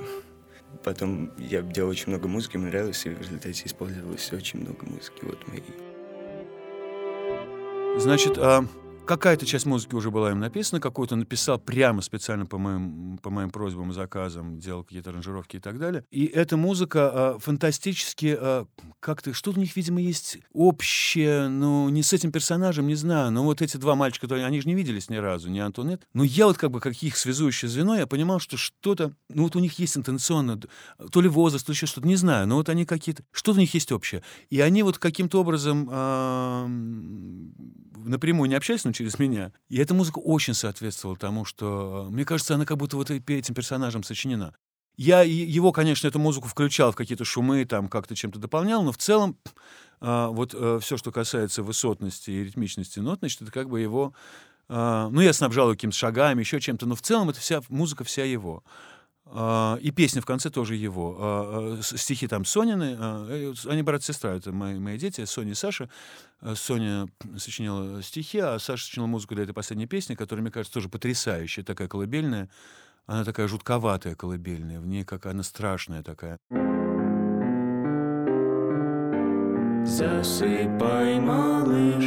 потом 0.83 1.33
я 1.39 1.63
делал 1.63 1.91
очень 1.91 2.09
много 2.09 2.27
музыки, 2.27 2.57
мне 2.57 2.69
нравилось, 2.69 3.07
и 3.07 3.11
в 3.11 3.21
результате 3.21 3.65
использовалось 3.65 4.33
очень 4.33 4.61
много 4.61 4.85
музыки, 4.87 5.21
вот 5.23 5.47
моей. 5.49 5.63
Значит, 7.99 8.39
а 8.39 8.67
Какая-то 9.07 9.47
часть 9.47 9.67
музыки 9.67 9.95
уже 9.95 10.11
была 10.11 10.33
им 10.33 10.41
написана, 10.41 10.81
какую-то 10.81 11.15
написал 11.15 11.61
прямо 11.61 12.03
специально 12.03 12.45
по 12.45 12.59
моим, 12.59 13.19
по 13.19 13.31
моим 13.31 13.51
просьбам 13.51 13.91
и 13.91 13.95
заказам, 13.95 14.59
делал 14.59 14.83
какие-то 14.83 15.11
аранжировки 15.11 15.57
и 15.57 15.61
так 15.61 15.79
далее. 15.79 16.05
И 16.11 16.27
эта 16.27 16.57
музыка 16.57 17.37
э, 17.37 17.39
фантастически 17.39 18.37
э, 18.39 18.65
как-то, 18.99 19.33
что-то 19.33 19.59
у 19.59 19.63
них, 19.63 19.77
видимо, 19.77 20.01
есть 20.01 20.39
общее, 20.53 21.49
ну, 21.49 21.89
не 21.89 22.03
с 22.03 22.13
этим 22.13 22.33
персонажем, 22.33 22.89
не 22.89 22.97
знаю, 22.97 23.31
но 23.31 23.45
вот 23.45 23.63
эти 23.63 23.77
два 23.77 23.95
мальчика, 23.95 24.23
которые, 24.23 24.45
они 24.45 24.61
же 24.61 24.67
не 24.67 24.75
виделись 24.75 25.09
ни 25.09 25.17
разу, 25.17 25.51
ни 25.51 25.61
Антонет. 25.61 26.03
Но 26.13 26.25
я 26.25 26.47
вот 26.47 26.59
как 26.59 26.73
бы, 26.73 26.81
как 26.81 27.01
их 27.01 27.17
связующее 27.17 27.69
звено, 27.69 27.97
я 27.97 28.09
понимал, 28.09 28.41
что 28.41 28.57
что-то, 28.57 29.13
ну, 29.29 29.45
вот 29.45 29.55
у 29.55 29.61
них 29.61 29.79
есть 29.79 29.97
интенционно, 29.97 30.61
то 31.13 31.21
ли 31.21 31.29
возраст, 31.29 31.65
то 31.65 31.71
ли 31.71 31.77
еще 31.77 31.87
что-то, 31.87 32.09
не 32.09 32.17
знаю, 32.17 32.49
но 32.49 32.57
вот 32.57 32.69
они 32.69 32.85
какие-то, 32.85 33.23
что-то 33.31 33.59
у 33.59 33.61
них 33.61 33.73
есть 33.73 33.93
общее. 33.93 34.25
И 34.51 34.61
они 34.61 34.83
вот 34.83 34.99
каким-то 34.99 35.41
образом 35.41 35.89
э, 35.89 36.67
напрямую 38.05 38.49
не 38.49 38.57
общались, 38.57 38.85
но 38.85 38.93
через 38.97 39.19
меня. 39.19 39.53
И 39.69 39.79
эта 39.79 39.95
музыка 39.95 40.19
очень 40.19 40.55
соответствовала 40.55 41.17
тому, 41.17 41.45
что, 41.45 42.09
мне 42.11 42.25
кажется, 42.25 42.55
она 42.55 42.65
как 42.65 42.79
будто 42.79 42.97
вот 42.97 43.11
этим 43.11 43.55
персонажем 43.55 44.03
сочинена. 44.03 44.55
Я 44.97 45.21
его, 45.23 45.73
конечно, 45.73 46.09
эту 46.09 46.19
музыку 46.19 46.49
включал 46.49 46.93
в 46.93 46.97
какие-то 46.97 47.25
шумы, 47.25 47.67
там 47.67 47.89
как-то 47.89 48.17
чем-то 48.17 48.39
дополнял, 48.39 48.83
но 48.83 48.93
в 48.93 48.97
целом 48.97 49.37
а, 50.01 50.29
вот 50.29 50.55
а, 50.55 50.79
все, 50.81 50.97
что 50.97 51.13
касается 51.13 51.63
высотности 51.63 52.31
и 52.31 52.45
ритмичности 52.45 52.99
нот, 53.01 53.19
значит, 53.21 53.43
это 53.43 53.53
как 53.53 53.69
бы 53.69 53.81
его... 53.81 54.15
А, 54.69 55.09
ну, 55.11 55.21
я 55.21 55.33
снабжал 55.33 55.67
его 55.67 55.75
какими-то 55.75 55.97
шагами, 55.97 56.41
еще 56.41 56.61
чем-то, 56.61 56.87
но 56.87 56.95
в 56.95 57.03
целом 57.03 57.29
это 57.29 57.41
вся 57.41 57.61
музыка 57.69 58.05
вся 58.05 58.25
его. 58.25 58.65
А, 59.29 59.77
и 59.81 59.91
песня 59.91 60.23
в 60.23 60.27
конце 60.27 60.51
тоже 60.51 60.77
его. 60.77 61.17
А, 61.19 61.79
а, 61.79 61.83
стихи 61.83 62.29
там 62.29 62.45
Сонины. 62.45 62.97
Э, 62.99 63.55
они 63.67 63.83
брат-сестра, 63.83 64.35
это 64.35 64.53
мои, 64.53 64.79
мои 64.79 64.99
дети, 64.99 65.25
Соня 65.25 65.53
и 65.53 65.55
Саша. 65.55 65.89
Соня 66.55 67.09
сочиняла 67.37 68.03
стихи, 68.03 68.39
а 68.39 68.59
Саша 68.59 68.85
сочиняла 68.85 69.09
музыку 69.09 69.35
для 69.35 69.45
этой 69.45 69.55
последней 69.55 69.87
песни, 69.87 70.15
которая, 70.15 70.43
мне 70.43 70.53
кажется, 70.53 70.75
тоже 70.75 70.89
потрясающая, 70.89 71.65
такая 71.65 71.89
колыбельная. 71.89 72.49
Она 73.07 73.25
такая 73.25 73.49
жутковатая 73.49 74.15
колыбельная, 74.15 74.81
в 74.81 74.87
ней 74.87 75.05
как 75.05 75.27
она 75.27 75.43
страшная 75.43 76.03
такая. 76.03 76.39
Засыпай, 79.87 81.21
малыш, 81.21 82.05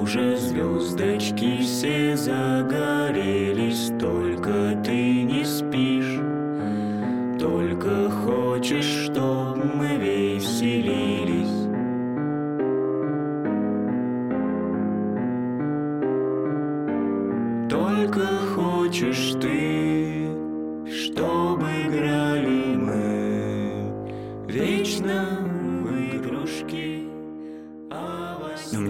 уже 0.00 0.36
звездочки 0.38 1.60
все 1.60 2.16
загорели. 2.16 3.70
Сколько 3.70 4.74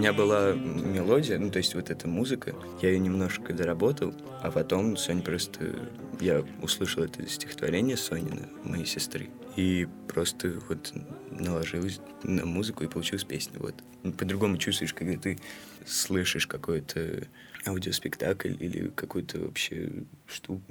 меня 0.05 0.13
была 0.13 0.53
мелодия, 0.53 1.39
ну 1.39 1.49
то 1.49 1.57
есть 1.57 1.73
вот 1.73 1.89
эта 1.89 2.07
музыка, 2.07 2.53
я 2.79 2.89
ее 2.89 2.99
немножко 2.99 3.53
доработал, 3.53 4.13
а 4.41 4.51
потом 4.51 4.97
Соня 4.97 5.23
просто... 5.23 5.89
Я 6.19 6.45
услышал 6.61 7.03
это 7.03 7.27
стихотворение 7.27 7.97
Сонина, 7.97 8.47
моей 8.63 8.85
сестры, 8.85 9.29
и 9.55 9.87
просто 10.07 10.61
вот 10.69 10.93
наложилась 11.31 11.99
на 12.21 12.45
музыку 12.45 12.83
и 12.83 12.87
получилась 12.87 13.23
песня. 13.23 13.57
Вот. 13.57 13.73
По-другому 14.17 14.57
чувствуешь, 14.57 14.93
когда 14.93 15.19
ты 15.19 15.39
слышишь 15.87 16.45
какой-то 16.45 17.27
аудиоспектакль 17.65 18.53
или 18.59 18.91
какой-то 18.95 19.39
вообще 19.39 19.89
штуку, 20.27 20.61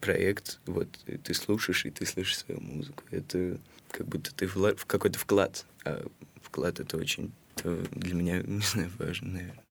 проект, 0.00 0.58
вот, 0.66 0.88
ты 1.22 1.32
слушаешь, 1.32 1.86
и 1.86 1.90
ты 1.90 2.04
слышишь 2.06 2.38
свою 2.38 2.60
музыку. 2.60 3.04
Это 3.12 3.58
как 3.90 4.08
будто 4.08 4.34
ты 4.34 4.48
в 4.48 4.84
какой-то 4.86 5.18
вклад, 5.18 5.64
а 5.84 6.04
вклад 6.42 6.80
это 6.80 6.96
очень 6.96 7.32
это 7.56 7.76
для 7.92 8.14
меня, 8.14 8.42
не 8.46 8.60
знаю, 8.60 8.90
важно, 8.98 9.32
наверное. 9.32 9.63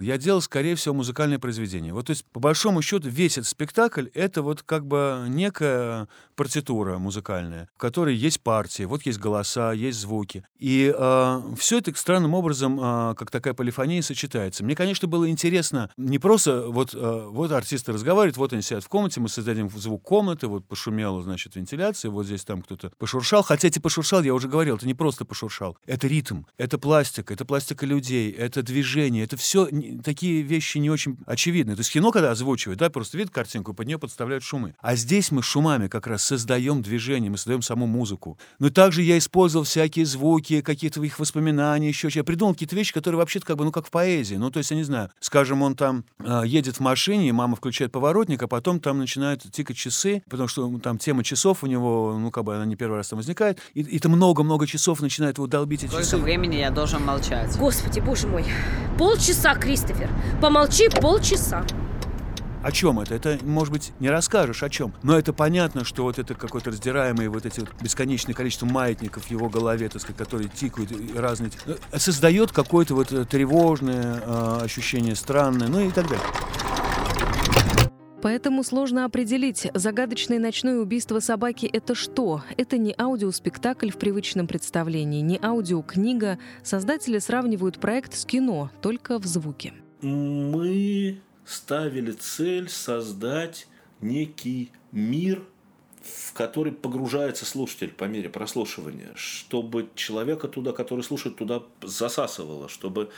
Я 0.00 0.18
делал, 0.18 0.40
скорее 0.40 0.74
всего, 0.74 0.94
музыкальное 0.94 1.38
произведение. 1.38 1.92
Вот, 1.92 2.06
то 2.06 2.10
есть, 2.10 2.24
по 2.32 2.40
большому 2.40 2.82
счету, 2.82 3.08
весь 3.08 3.38
этот 3.38 3.48
спектакль— 3.48 4.08
это 4.14 4.42
вот 4.42 4.62
как 4.62 4.86
бы 4.86 5.26
некая 5.28 6.08
партитура 6.34 6.98
музыкальная, 6.98 7.68
в 7.74 7.78
которой 7.78 8.16
есть 8.16 8.40
партии, 8.40 8.84
вот 8.84 9.06
есть 9.06 9.20
голоса, 9.20 9.72
есть 9.72 10.00
звуки. 10.00 10.44
И 10.58 10.92
э, 10.96 11.42
все 11.56 11.78
это 11.78 11.94
странным 11.96 12.34
образом, 12.34 12.78
э, 12.80 13.14
как 13.14 13.30
такая 13.30 13.54
полифония, 13.54 14.02
сочетается. 14.02 14.64
Мне, 14.64 14.74
конечно, 14.74 15.06
было 15.06 15.30
интересно 15.30 15.90
не 15.96 16.18
просто 16.18 16.68
вот, 16.68 16.92
э, 16.94 17.26
вот 17.30 17.52
артисты 17.52 17.92
разговаривают, 17.92 18.36
вот 18.36 18.52
они 18.52 18.62
сидят 18.62 18.82
в 18.82 18.88
комнате, 18.88 19.20
мы 19.20 19.28
создадим 19.28 19.70
звук 19.70 20.02
комнаты, 20.02 20.48
вот 20.48 20.66
пошумела, 20.66 21.22
значит, 21.22 21.54
вентиляция, 21.54 22.10
вот 22.10 22.26
здесь 22.26 22.44
там 22.44 22.62
кто-то 22.62 22.90
пошуршал. 22.98 23.42
Хотя 23.42 23.68
эти 23.68 23.78
пошуршал, 23.78 24.22
я 24.22 24.34
уже 24.34 24.48
говорил, 24.48 24.76
это 24.76 24.86
не 24.86 24.94
просто 24.94 25.24
пошуршал. 25.24 25.78
Это 25.86 26.08
ритм, 26.08 26.42
это 26.56 26.78
пластика, 26.78 27.32
это 27.32 27.44
пластика 27.44 27.86
людей, 27.86 28.32
это 28.32 28.62
движение, 28.62 29.22
это 29.22 29.36
все 29.36 29.68
такие 30.02 30.42
вещи 30.42 30.78
не 30.78 30.90
очень 30.90 31.16
очевидны. 31.26 31.74
То 31.74 31.80
есть 31.80 31.92
кино, 31.92 32.10
когда 32.10 32.30
озвучивают, 32.30 32.78
да, 32.78 32.90
просто 32.90 33.18
видят 33.18 33.32
картинку, 33.32 33.74
под 33.74 33.86
нее 33.86 33.98
подставляют 33.98 34.44
шумы. 34.44 34.74
А 34.80 34.96
здесь 34.96 35.30
мы 35.30 35.42
шумами 35.42 35.88
как 35.88 36.06
раз 36.06 36.22
создаем 36.24 36.82
движение, 36.82 37.30
мы 37.30 37.38
создаем 37.38 37.62
саму 37.62 37.86
музыку. 37.86 38.38
Но 38.58 38.70
также 38.70 39.02
я 39.02 39.18
использовал 39.18 39.64
всякие 39.64 40.06
звуки, 40.06 40.60
какие-то 40.60 41.02
их 41.02 41.18
воспоминания, 41.18 41.88
еще 41.88 42.08
Я 42.12 42.24
придумал 42.24 42.54
какие-то 42.54 42.76
вещи, 42.76 42.92
которые 42.92 43.18
вообще-то 43.18 43.46
как 43.46 43.56
бы, 43.56 43.64
ну, 43.64 43.72
как 43.72 43.86
в 43.86 43.90
поэзии. 43.90 44.36
Ну, 44.36 44.50
то 44.50 44.58
есть, 44.58 44.70
я 44.70 44.76
не 44.76 44.84
знаю, 44.84 45.10
скажем, 45.20 45.62
он 45.62 45.74
там 45.74 46.04
э, 46.18 46.42
едет 46.46 46.76
в 46.76 46.80
машине, 46.80 47.32
мама 47.32 47.56
включает 47.56 47.92
поворотник, 47.92 48.42
а 48.42 48.48
потом 48.48 48.80
там 48.80 48.98
начинают 48.98 49.42
тикать 49.50 49.76
часы, 49.76 50.22
потому 50.28 50.48
что 50.48 50.78
там 50.78 50.98
тема 50.98 51.24
часов 51.24 51.62
у 51.64 51.66
него, 51.66 52.16
ну, 52.18 52.30
как 52.30 52.44
бы 52.44 52.54
она 52.54 52.64
не 52.64 52.76
первый 52.76 52.96
раз 52.96 53.08
там 53.08 53.18
возникает, 53.18 53.58
и, 53.74 53.80
и 53.80 53.98
там 53.98 54.12
много-много 54.12 54.66
часов 54.66 55.00
начинает 55.00 55.38
его 55.38 55.46
долбить 55.46 55.82
эти 55.84 55.90
Сколько 55.90 56.04
часы. 56.04 56.16
времени 56.16 56.56
я 56.56 56.70
должен 56.70 57.04
молчать? 57.04 57.56
Господи, 57.58 58.00
боже 58.00 58.26
мой. 58.28 58.44
Полчаса, 58.98 59.54
Кристофер. 59.74 60.08
Помолчи 60.40 60.88
полчаса. 60.88 61.64
О 62.62 62.70
чем 62.70 63.00
это? 63.00 63.12
Это, 63.16 63.38
может 63.42 63.72
быть, 63.72 63.92
не 63.98 64.08
расскажешь 64.08 64.62
о 64.62 64.70
чем. 64.70 64.94
Но 65.02 65.18
это 65.18 65.32
понятно, 65.32 65.84
что 65.84 66.04
вот 66.04 66.20
это 66.20 66.34
какой-то 66.34 66.70
раздираемый 66.70 67.26
вот 67.26 67.44
эти 67.44 67.58
вот 67.58 67.70
бесконечное 67.82 68.34
количество 68.34 68.66
маятников 68.66 69.24
в 69.24 69.30
его 69.32 69.48
голове, 69.48 69.88
так 69.88 70.00
сказать, 70.00 70.16
которые 70.16 70.48
тикают 70.48 70.92
и 70.92 71.18
разные, 71.18 71.50
э, 71.66 71.98
создает 71.98 72.52
какое-то 72.52 72.94
вот 72.94 73.12
э, 73.12 73.24
тревожное 73.24 74.22
э, 74.24 74.60
ощущение, 74.62 75.16
странное, 75.16 75.66
ну 75.66 75.80
и 75.80 75.90
так 75.90 76.04
далее. 76.04 76.24
Поэтому 78.24 78.64
сложно 78.64 79.04
определить, 79.04 79.68
загадочное 79.74 80.38
ночное 80.38 80.78
убийство 80.78 81.20
собаки— 81.20 81.66
это 81.74 81.94
что? 81.94 82.42
Это 82.56 82.78
не 82.78 82.94
аудиоспектакль 82.98 83.90
в 83.90 83.98
привычном 83.98 84.46
представлении, 84.46 85.20
не 85.20 85.38
аудиокнига. 85.42 86.38
Создатели 86.62 87.18
сравнивают 87.18 87.78
проект 87.78 88.14
с 88.14 88.24
кино, 88.24 88.70
только 88.80 89.18
в 89.18 89.26
звуке. 89.26 89.74
Мы 90.00 91.20
ставили 91.44 92.12
цель 92.12 92.70
создать 92.70 93.68
некий 94.00 94.72
мир, 94.90 95.44
в 96.02 96.32
который 96.32 96.72
погружается 96.72 97.44
слушатель 97.44 97.90
по 97.90 98.04
мере 98.04 98.30
прослушивания, 98.30 99.12
чтобы 99.16 99.90
человека 99.96 100.48
туда, 100.48 100.72
который 100.72 101.04
слушает, 101.04 101.36
туда 101.36 101.62
засасывало, 101.82 102.70
чтобы... 102.70 103.10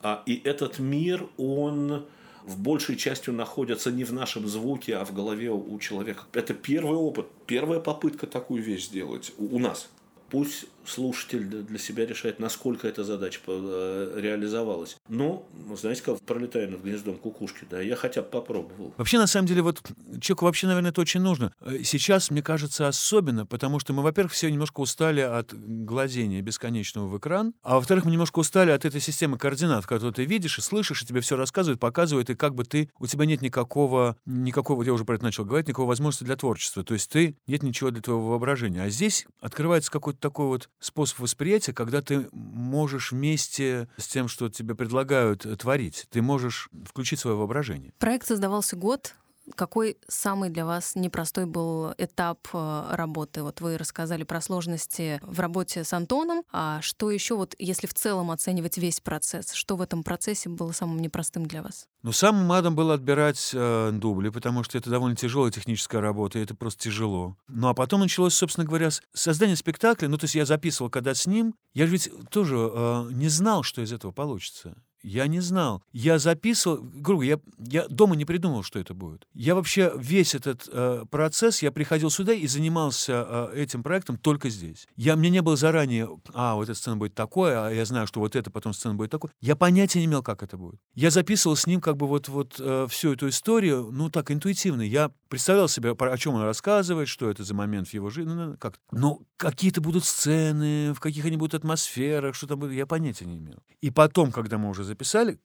А, 0.00 0.22
и 0.24 0.40
этот 0.44 0.78
мир, 0.78 1.28
он 1.36 2.06
в 2.46 2.58
большей 2.58 2.96
частью 2.96 3.34
находится 3.34 3.90
не 3.90 4.04
в 4.04 4.12
нашем 4.12 4.46
звуке, 4.46 4.96
а 4.96 5.04
в 5.04 5.12
голове 5.12 5.50
у 5.50 5.78
человека. 5.78 6.24
Это 6.32 6.54
первый 6.54 6.96
опыт, 6.96 7.26
первая 7.46 7.80
попытка 7.80 8.26
такую 8.26 8.62
вещь 8.62 8.86
сделать 8.86 9.32
у 9.38 9.58
нас. 9.58 9.88
Пусть 10.30 10.66
слушатель 10.86 11.44
для 11.44 11.78
себя 11.78 12.06
решает, 12.06 12.38
насколько 12.38 12.88
эта 12.88 13.04
задача 13.04 13.40
э, 13.46 14.18
реализовалась. 14.20 14.96
Но, 15.08 15.46
знаете, 15.76 16.02
как 16.02 16.20
пролетая 16.20 16.68
над 16.68 16.82
гнездом 16.82 17.16
кукушки, 17.16 17.66
да, 17.70 17.80
я 17.80 17.96
хотя 17.96 18.22
бы 18.22 18.28
попробовал. 18.28 18.94
Вообще, 18.96 19.18
на 19.18 19.26
самом 19.26 19.46
деле, 19.46 19.62
вот 19.62 19.82
человеку 20.20 20.44
вообще, 20.44 20.66
наверное, 20.66 20.90
это 20.90 21.00
очень 21.00 21.20
нужно. 21.20 21.52
Э, 21.60 21.82
сейчас, 21.84 22.30
мне 22.30 22.42
кажется, 22.42 22.88
особенно, 22.88 23.46
потому 23.46 23.78
что 23.78 23.92
мы, 23.92 24.02
во-первых, 24.02 24.32
все 24.32 24.50
немножко 24.50 24.80
устали 24.80 25.20
от 25.20 25.52
глазения 25.54 26.42
бесконечного 26.42 27.06
в 27.06 27.18
экран, 27.18 27.54
а 27.62 27.76
во-вторых, 27.76 28.04
мы 28.04 28.10
немножко 28.10 28.38
устали 28.38 28.70
от 28.70 28.84
этой 28.84 29.00
системы 29.00 29.38
координат, 29.38 29.86
которую 29.86 30.12
ты 30.12 30.24
видишь 30.24 30.58
и 30.58 30.62
слышишь, 30.62 31.02
и 31.02 31.06
тебе 31.06 31.20
все 31.20 31.36
рассказывают, 31.36 31.80
показывают, 31.80 32.30
и 32.30 32.34
как 32.34 32.54
бы 32.54 32.64
ты, 32.64 32.90
у 32.98 33.06
тебя 33.06 33.26
нет 33.26 33.42
никакого, 33.42 34.16
никакого, 34.26 34.82
я 34.82 34.92
уже 34.92 35.04
про 35.04 35.16
это 35.16 35.24
начал 35.24 35.44
говорить, 35.44 35.68
никакой 35.68 35.86
возможности 35.86 36.24
для 36.24 36.36
творчества. 36.36 36.84
То 36.84 36.94
есть 36.94 37.10
ты, 37.10 37.36
нет 37.46 37.62
ничего 37.62 37.90
для 37.90 38.02
твоего 38.02 38.30
воображения. 38.30 38.82
А 38.82 38.90
здесь 38.90 39.26
открывается 39.40 39.90
какой-то 39.90 40.20
такой 40.20 40.46
вот 40.46 40.68
способ 40.80 41.20
восприятия, 41.20 41.72
когда 41.72 42.02
ты 42.02 42.28
можешь 42.32 43.12
вместе 43.12 43.88
с 43.96 44.06
тем, 44.08 44.28
что 44.28 44.48
тебе 44.48 44.74
предлагают 44.74 45.46
э, 45.46 45.56
творить, 45.56 46.06
ты 46.10 46.22
можешь 46.22 46.68
включить 46.84 47.20
свое 47.20 47.36
воображение. 47.36 47.92
Проект 47.98 48.26
создавался 48.26 48.76
год, 48.76 49.14
какой 49.54 49.96
самый 50.08 50.50
для 50.50 50.66
вас 50.66 50.94
непростой 50.94 51.46
был 51.46 51.92
этап 51.98 52.48
э, 52.52 52.86
работы? 52.90 53.42
Вот 53.42 53.60
вы 53.60 53.78
рассказали 53.78 54.24
про 54.24 54.40
сложности 54.40 55.20
в 55.22 55.40
работе 55.40 55.84
с 55.84 55.92
Антоном. 55.92 56.42
А 56.52 56.80
что 56.82 57.10
еще, 57.10 57.36
вот 57.36 57.54
если 57.58 57.86
в 57.86 57.94
целом 57.94 58.30
оценивать 58.30 58.78
весь 58.78 59.00
процесс, 59.00 59.52
что 59.52 59.76
в 59.76 59.82
этом 59.82 60.02
процессе 60.02 60.48
было 60.48 60.72
самым 60.72 61.00
непростым 61.00 61.46
для 61.46 61.62
вас? 61.62 61.86
Ну, 62.02 62.12
самым 62.12 62.50
адом 62.52 62.74
было 62.74 62.94
отбирать 62.94 63.50
э, 63.52 63.90
дубли, 63.92 64.30
потому 64.30 64.62
что 64.62 64.78
это 64.78 64.90
довольно 64.90 65.16
тяжелая 65.16 65.50
техническая 65.50 66.00
работа, 66.00 66.38
и 66.38 66.42
это 66.42 66.54
просто 66.54 66.84
тяжело. 66.84 67.36
Ну, 67.48 67.68
а 67.68 67.74
потом 67.74 68.00
началось, 68.00 68.34
собственно 68.34 68.66
говоря, 68.66 68.90
создание 69.12 69.56
спектакля. 69.56 70.08
Ну, 70.08 70.18
то 70.18 70.24
есть 70.24 70.34
я 70.34 70.44
записывал 70.46 70.90
когда 70.90 71.14
с 71.14 71.26
ним. 71.26 71.54
Я 71.74 71.86
же 71.86 71.92
ведь 71.92 72.10
тоже 72.30 72.56
э, 72.56 73.08
не 73.12 73.28
знал, 73.28 73.62
что 73.62 73.82
из 73.82 73.92
этого 73.92 74.12
получится. 74.12 74.76
Я 75.06 75.28
не 75.28 75.38
знал. 75.38 75.84
Я 75.92 76.18
записывал, 76.18 76.80
грубо 76.82 77.22
я, 77.22 77.38
я 77.58 77.86
дома 77.86 78.16
не 78.16 78.24
придумал, 78.24 78.64
что 78.64 78.80
это 78.80 78.92
будет. 78.92 79.24
Я 79.34 79.54
вообще 79.54 79.92
весь 79.96 80.34
этот 80.34 80.68
э, 80.72 81.04
процесс, 81.08 81.62
я 81.62 81.70
приходил 81.70 82.10
сюда 82.10 82.32
и 82.32 82.48
занимался 82.48 83.24
э, 83.52 83.62
этим 83.62 83.84
проектом 83.84 84.18
только 84.18 84.50
здесь. 84.50 84.88
Я, 84.96 85.14
мне 85.14 85.30
не 85.30 85.42
было 85.42 85.54
заранее, 85.54 86.08
а, 86.34 86.56
вот 86.56 86.64
эта 86.64 86.74
сцена 86.74 86.96
будет 86.96 87.14
такое, 87.14 87.68
а 87.68 87.70
я 87.70 87.84
знаю, 87.84 88.08
что 88.08 88.18
вот 88.18 88.34
это 88.34 88.50
потом 88.50 88.72
сцена 88.72 88.96
будет 88.96 89.12
такое. 89.12 89.30
Я 89.40 89.54
понятия 89.54 90.00
не 90.00 90.06
имел, 90.06 90.24
как 90.24 90.42
это 90.42 90.56
будет. 90.56 90.80
Я 90.96 91.10
записывал 91.10 91.54
с 91.54 91.68
ним 91.68 91.80
как 91.80 91.96
бы 91.96 92.08
вот, 92.08 92.26
вот 92.26 92.56
э, 92.58 92.88
всю 92.90 93.12
эту 93.12 93.28
историю, 93.28 93.90
ну, 93.92 94.10
так, 94.10 94.32
интуитивно. 94.32 94.82
Я 94.82 95.12
представлял 95.28 95.68
себе, 95.68 95.92
о 95.92 96.18
чем 96.18 96.34
он 96.34 96.42
рассказывает, 96.42 97.08
что 97.08 97.30
это 97.30 97.44
за 97.44 97.54
момент 97.54 97.86
в 97.86 97.94
его 97.94 98.10
жизни, 98.10 98.32
ну, 98.32 98.56
как 98.58 98.74
Но 98.90 99.20
какие-то 99.36 99.80
будут 99.80 100.04
сцены, 100.04 100.92
в 100.94 100.98
каких 100.98 101.24
они 101.24 101.36
будут 101.36 101.54
атмосферах, 101.54 102.34
что 102.34 102.48
там 102.48 102.58
будет, 102.58 102.72
я 102.72 102.86
понятия 102.86 103.24
не 103.24 103.38
имел. 103.38 103.62
И 103.80 103.90
потом, 103.90 104.32
когда 104.32 104.58
мы 104.58 104.68
уже 104.68 104.82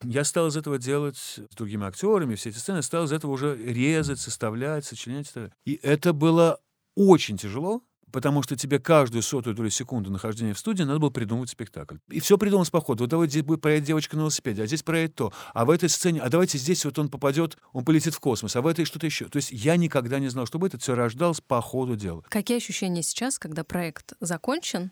я 0.03 0.23
стал 0.23 0.47
из 0.47 0.57
этого 0.57 0.77
делать 0.77 1.17
с 1.17 1.55
другими 1.55 1.85
актерами, 1.85 2.35
все 2.35 2.49
эти 2.49 2.57
сцены, 2.57 2.81
стал 2.81 3.05
из 3.05 3.11
этого 3.11 3.31
уже 3.31 3.55
резать, 3.57 4.19
составлять, 4.19 4.85
сочинять. 4.85 5.31
И 5.65 5.79
это 5.81 6.13
было 6.13 6.59
очень 6.95 7.37
тяжело, 7.37 7.83
потому 8.11 8.43
что 8.43 8.55
тебе 8.55 8.79
каждую 8.79 9.23
сотую 9.23 9.55
долю 9.55 9.69
секунды 9.69 10.09
нахождения 10.09 10.53
в 10.53 10.59
студии 10.59 10.83
надо 10.83 10.99
было 10.99 11.09
придумывать 11.09 11.49
спектакль. 11.49 11.97
И 12.09 12.19
все 12.19 12.37
придумалось 12.37 12.69
по 12.69 12.81
ходу. 12.81 13.03
Вот 13.03 13.09
давайте 13.09 13.41
будет 13.41 13.61
проект 13.61 13.85
девочка 13.85 14.15
на 14.15 14.21
велосипеде, 14.21 14.63
а 14.63 14.67
здесь 14.67 14.83
проект 14.83 15.15
то, 15.15 15.33
а 15.53 15.65
в 15.65 15.69
этой 15.69 15.89
сцене, 15.89 16.21
а 16.21 16.29
давайте 16.29 16.57
здесь 16.57 16.85
вот 16.85 16.99
он 16.99 17.09
попадет, 17.09 17.57
он 17.73 17.85
полетит 17.85 18.13
в 18.13 18.19
космос, 18.19 18.55
а 18.55 18.61
в 18.61 18.67
этой 18.67 18.85
что-то 18.85 19.05
еще. 19.05 19.25
То 19.25 19.37
есть 19.37 19.51
я 19.51 19.77
никогда 19.77 20.19
не 20.19 20.27
знал, 20.27 20.45
что 20.45 20.59
будет, 20.59 20.75
это 20.75 20.83
все 20.83 20.95
рождалось 20.95 21.41
по 21.41 21.61
ходу 21.61 21.95
дела. 21.95 22.23
Какие 22.29 22.57
ощущения 22.57 23.03
сейчас, 23.03 23.39
когда 23.39 23.63
проект 23.63 24.13
закончен, 24.19 24.91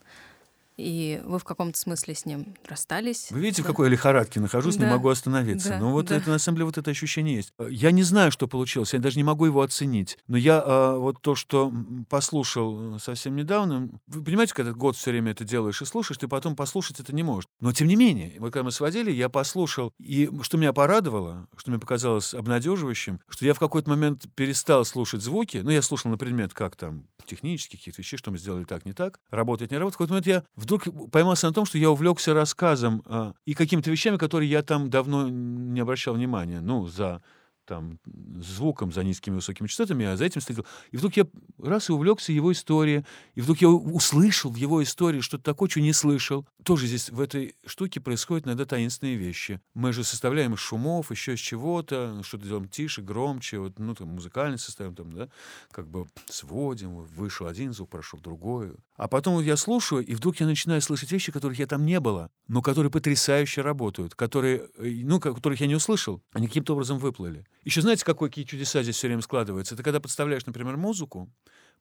и 0.80 1.22
вы 1.26 1.40
в 1.40 1.44
каком-то 1.44 1.78
смысле 1.78 2.16
с 2.16 2.26
ним 2.26 2.56
расстались. 2.68 3.28
Вы 3.32 3.42
видите, 3.42 3.62
да? 3.62 3.68
в 3.68 3.68
какой 3.68 3.90
лихорадке 3.90 4.40
нахожусь, 4.40 4.78
Да. 4.78 4.86
не 4.86 4.92
могу 4.92 5.10
остановиться. 5.10 5.70
Да, 5.70 5.80
ну 5.80 5.92
вот 5.92 6.08
да. 6.08 6.16
это, 6.16 6.30
на 6.30 6.40
самом 6.40 6.58
деле, 6.58 6.66
вот 6.66 6.78
это 6.78 6.90
ощущение 6.90 7.36
есть. 7.36 7.54
Я 7.70 7.92
не 7.92 8.04
знаю, 8.04 8.32
что 8.32 8.48
получилось, 8.48 8.94
я 8.94 9.00
даже 9.00 9.18
не 9.18 9.24
могу 9.24 9.46
его 9.46 9.62
оценить. 9.62 10.18
Но 10.28 10.38
я 10.38 10.64
а, 10.66 10.98
вот 10.98 11.22
то, 11.22 11.36
что 11.36 11.72
послушал 12.10 12.96
э, 12.96 13.00
совсем 13.00 13.36
недавно, 13.36 13.90
вы 14.08 14.24
понимаете, 14.24 14.54
когда 14.54 14.72
год 14.72 14.96
все 14.96 15.12
время 15.12 15.32
это 15.32 15.44
делаешь 15.44 15.82
и 15.82 15.86
слушаешь, 15.86 16.18
ты 16.18 16.28
потом 16.28 16.56
послушать 16.56 17.00
это 17.00 17.14
не 17.14 17.24
можешь. 17.24 17.48
Но 17.60 17.74
тем 17.74 17.88
не 17.88 17.96
менее, 17.96 18.36
вот 18.40 18.54
когда 18.54 18.64
мы 18.64 18.72
сводили, 18.72 19.12
я 19.12 19.30
послушал, 19.30 19.92
и 20.00 20.30
что 20.42 20.58
меня 20.58 20.74
порадовало, 20.74 21.48
что 21.58 21.72
мне 21.72 21.80
показалось 21.80 22.34
обнадеживающим, 22.34 23.20
что 23.30 23.46
я 23.46 23.54
в 23.54 23.60
какой-то 23.60 23.90
момент 23.90 24.26
перестал 24.36 24.86
слушать 24.86 25.22
звуки, 25.22 25.58
ну, 25.58 25.72
я 25.72 25.82
слушал 25.82 26.10
на 26.10 26.18
предмет, 26.18 26.54
как 26.54 26.76
там 26.76 27.06
технических 27.26 27.80
каких-то 27.80 28.02
вещей, 28.02 28.18
что 28.18 28.32
мы 28.32 28.38
сделали 28.38 28.64
так, 28.64 28.86
не 28.86 28.94
так, 28.94 29.20
работает, 29.30 29.72
не 29.72 29.78
работает. 29.78 29.96
В 29.96 29.98
какой-то 29.98 30.14
момент 30.14 30.28
я 30.28 30.44
вдруг 30.70 31.12
поймался 31.12 31.48
на 31.48 31.54
том, 31.54 31.66
что 31.66 31.78
я 31.78 31.90
увлекся 31.90 32.34
рассказом 32.34 33.02
а, 33.06 33.34
и 33.46 33.54
какими-то 33.54 33.90
вещами, 33.90 34.18
которые 34.18 34.50
я 34.50 34.62
там 34.62 34.90
давно 34.90 35.28
не 35.28 35.80
обращал 35.80 36.14
внимания, 36.14 36.62
ну, 36.62 36.88
за 36.88 37.24
там, 37.66 38.00
звуком, 38.42 38.92
за 38.92 39.04
низкими 39.04 39.36
высокими 39.36 39.68
частотами, 39.68 40.06
а 40.06 40.18
за 40.18 40.26
этим 40.26 40.42
следил. 40.42 40.66
И 40.92 40.98
вдруг 40.98 41.16
я 41.18 41.28
раз 41.60 41.90
и 41.90 41.92
увлекся 41.92 42.32
его 42.32 42.52
историей, 42.52 43.06
и 43.36 43.42
вдруг 43.42 43.60
я 43.62 43.70
услышал 43.70 44.52
в 44.52 44.56
его 44.56 44.82
истории 44.82 45.22
что-то 45.22 45.44
такое, 45.44 45.70
что 45.70 45.80
не 45.80 45.94
слышал. 45.94 46.48
Тоже 46.64 46.88
здесь 46.88 47.10
в 47.10 47.22
этой 47.22 47.56
штуке 47.66 48.02
происходят 48.02 48.46
иногда 48.46 48.66
таинственные 48.66 49.16
вещи. 49.16 49.62
Мы 49.74 49.94
же 49.94 50.04
составляем 50.04 50.58
шумов, 50.58 51.10
еще 51.10 51.36
из 51.36 51.40
чего-то, 51.40 52.22
что-то 52.24 52.46
делаем 52.46 52.68
тише, 52.68 53.02
громче, 53.02 53.60
вот, 53.60 53.80
ну, 53.80 53.96
там, 53.96 54.10
музыкально 54.10 54.58
составим, 54.58 54.94
там, 54.94 55.14
да, 55.14 55.30
как 55.72 55.88
бы 55.88 56.08
сводим, 56.28 56.96
вышел 56.96 57.48
один 57.48 57.72
звук, 57.72 57.90
прошел 57.90 58.20
другой. 58.20 58.74
А 58.98 59.08
потом 59.08 59.36
вот 59.36 59.44
я 59.44 59.56
слушаю, 59.56 60.06
и 60.06 60.14
вдруг 60.14 60.42
я 60.42 60.46
начинаю 60.46 60.82
слышать 60.82 61.12
вещи, 61.12 61.32
которых 61.32 61.58
я 61.60 61.66
там 61.66 61.86
не 61.86 62.00
было, 62.02 62.30
но 62.48 62.62
которые 62.62 62.92
потрясающе 62.92 63.62
работают, 63.62 64.16
которые, 64.16 64.70
э, 64.78 64.90
ну, 65.04 65.22
ко- 65.22 65.34
которых 65.34 65.62
я 65.62 65.68
не 65.68 65.76
услышал, 65.76 66.22
они 66.34 66.48
каким-то 66.48 66.74
образом 66.74 67.00
выплыли. 67.00 67.46
Еще 67.64 67.82
знаете, 67.82 68.04
какие 68.04 68.44
чудеса 68.44 68.84
здесь 68.84 68.98
все 68.98 69.08
время 69.08 69.22
складываются? 69.22 69.76
Это 69.76 69.84
когда 69.84 70.02
подставляешь, 70.02 70.46
например, 70.46 70.76
музыку 70.76 71.32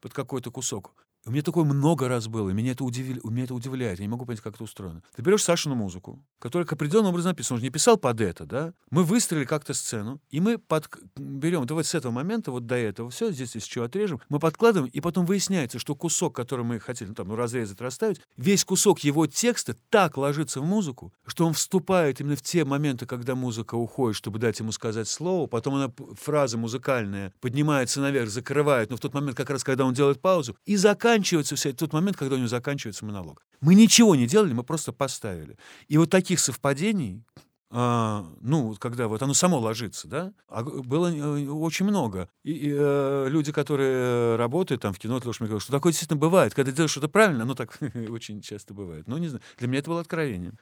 под 0.01 0.13
какой-то 0.13 0.53
кусок. 0.53 0.95
У 1.27 1.31
меня 1.31 1.43
такое 1.43 1.65
много 1.65 2.09
раз 2.09 2.29
было, 2.29 2.49
и 2.51 2.53
меня 2.53 2.73
это, 2.73 2.85
удивили- 2.85 3.21
меня 3.25 3.45
это 3.45 3.55
удивляет. 3.55 3.99
Я 3.99 4.05
не 4.05 4.11
могу 4.11 4.25
понять, 4.25 4.41
как 4.41 4.55
это 4.55 4.65
устроено. 4.65 5.03
Ты 5.15 5.23
берешь 5.23 5.43
Сашину 5.43 5.75
музыку, 5.75 6.25
которая 6.39 6.67
к 6.67 6.73
определенному 6.73 7.11
образом 7.11 7.31
написана. 7.31 7.57
Он 7.57 7.61
же 7.61 7.67
не 7.67 7.71
писал 7.71 7.97
под 7.97 8.21
это, 8.21 8.47
да? 8.47 8.73
Мы 8.91 9.05
выстроили 9.05 9.45
как-то 9.45 9.75
сцену, 9.75 10.21
и 10.31 10.41
мы 10.41 10.59
под... 10.59 10.89
берем, 11.17 11.67
давайте 11.67 11.91
с 11.91 11.95
этого 11.95 12.13
момента, 12.13 12.51
вот 12.51 12.67
до 12.67 12.77
этого, 12.77 13.11
все, 13.11 13.31
здесь 13.31 13.55
еще 13.55 13.85
отрежем, 13.85 14.21
мы 14.29 14.39
подкладываем, 14.39 14.91
и 14.91 15.01
потом 15.01 15.27
выясняется, 15.27 15.79
что 15.79 15.95
кусок, 15.95 16.35
который 16.35 16.65
мы 16.65 16.81
хотели 16.81 17.09
ну, 17.09 17.15
там, 17.15 17.29
ну, 17.29 17.37
разрезать, 17.37 17.81
расставить, 17.81 18.21
весь 18.37 18.65
кусок 18.65 19.01
его 19.01 19.27
текста 19.27 19.77
так 19.91 20.17
ложится 20.17 20.61
в 20.61 20.65
музыку, 20.65 21.13
что 21.27 21.47
он 21.47 21.53
вступает 21.53 22.21
именно 22.21 22.37
в 22.37 22.43
те 22.43 22.65
моменты, 22.65 23.07
когда 23.07 23.35
музыка 23.35 23.75
уходит, 23.75 24.17
чтобы 24.17 24.39
дать 24.39 24.61
ему 24.61 24.73
сказать 24.73 25.09
слово, 25.09 25.47
потом 25.47 25.75
она, 25.75 25.93
фраза 26.15 26.57
музыкальная, 26.57 27.35
поднимается 27.41 28.01
наверх, 28.01 28.31
закрывает, 28.31 28.91
но 28.91 28.97
в 28.97 29.01
тот 29.01 29.15
момент, 29.15 29.37
как 29.37 29.51
раз, 29.51 29.65
когда 29.65 29.85
он 29.85 29.95
делает 29.95 30.21
паузу, 30.21 30.57
и 30.65 30.77
заканчивается 31.09 31.57
все, 31.57 31.73
тот 31.73 31.93
момент, 31.93 32.17
когда 32.17 32.35
у 32.35 32.39
него 32.39 32.49
заканчивается 32.49 33.05
монолог. 33.05 33.43
Мы 33.61 33.75
ничего 33.75 34.15
не 34.15 34.27
делали, 34.27 34.53
мы 34.53 34.63
просто 34.63 34.93
поставили. 34.93 35.57
И 35.89 35.97
вот 35.97 36.11
таких 36.11 36.39
совпадений, 36.39 37.25
а, 37.71 38.27
ну, 38.41 38.75
когда 38.79 39.09
вот 39.09 39.23
оно 39.23 39.35
само 39.35 39.59
ложится, 39.59 40.07
да, 40.07 40.33
а 40.49 40.63
было 40.63 41.13
э, 41.13 41.47
очень 41.49 41.87
много. 41.87 42.29
И, 42.45 42.53
и, 42.53 42.75
э, 42.75 43.27
люди, 43.29 43.53
которые 43.53 44.37
работают 44.37 44.83
там 44.83 44.93
в 44.93 44.99
кино, 44.99 45.21
тоже 45.21 45.39
мне 45.41 45.49
говорят, 45.49 45.63
что 45.63 45.73
такое 45.73 45.93
действительно 45.93 46.21
бывает. 46.21 46.55
Когда 46.55 46.73
делаешь 46.73 46.91
что-то 46.91 47.09
правильно, 47.09 47.43
оно 47.43 47.55
так 47.55 47.79
очень 48.11 48.41
часто 48.43 48.75
бывает. 48.75 49.09
Ну, 49.09 49.19
не 49.19 49.29
знаю, 49.29 49.43
для 49.59 49.69
меня 49.69 49.79
это 49.81 49.91
было 49.91 50.01
откровением. 50.01 50.59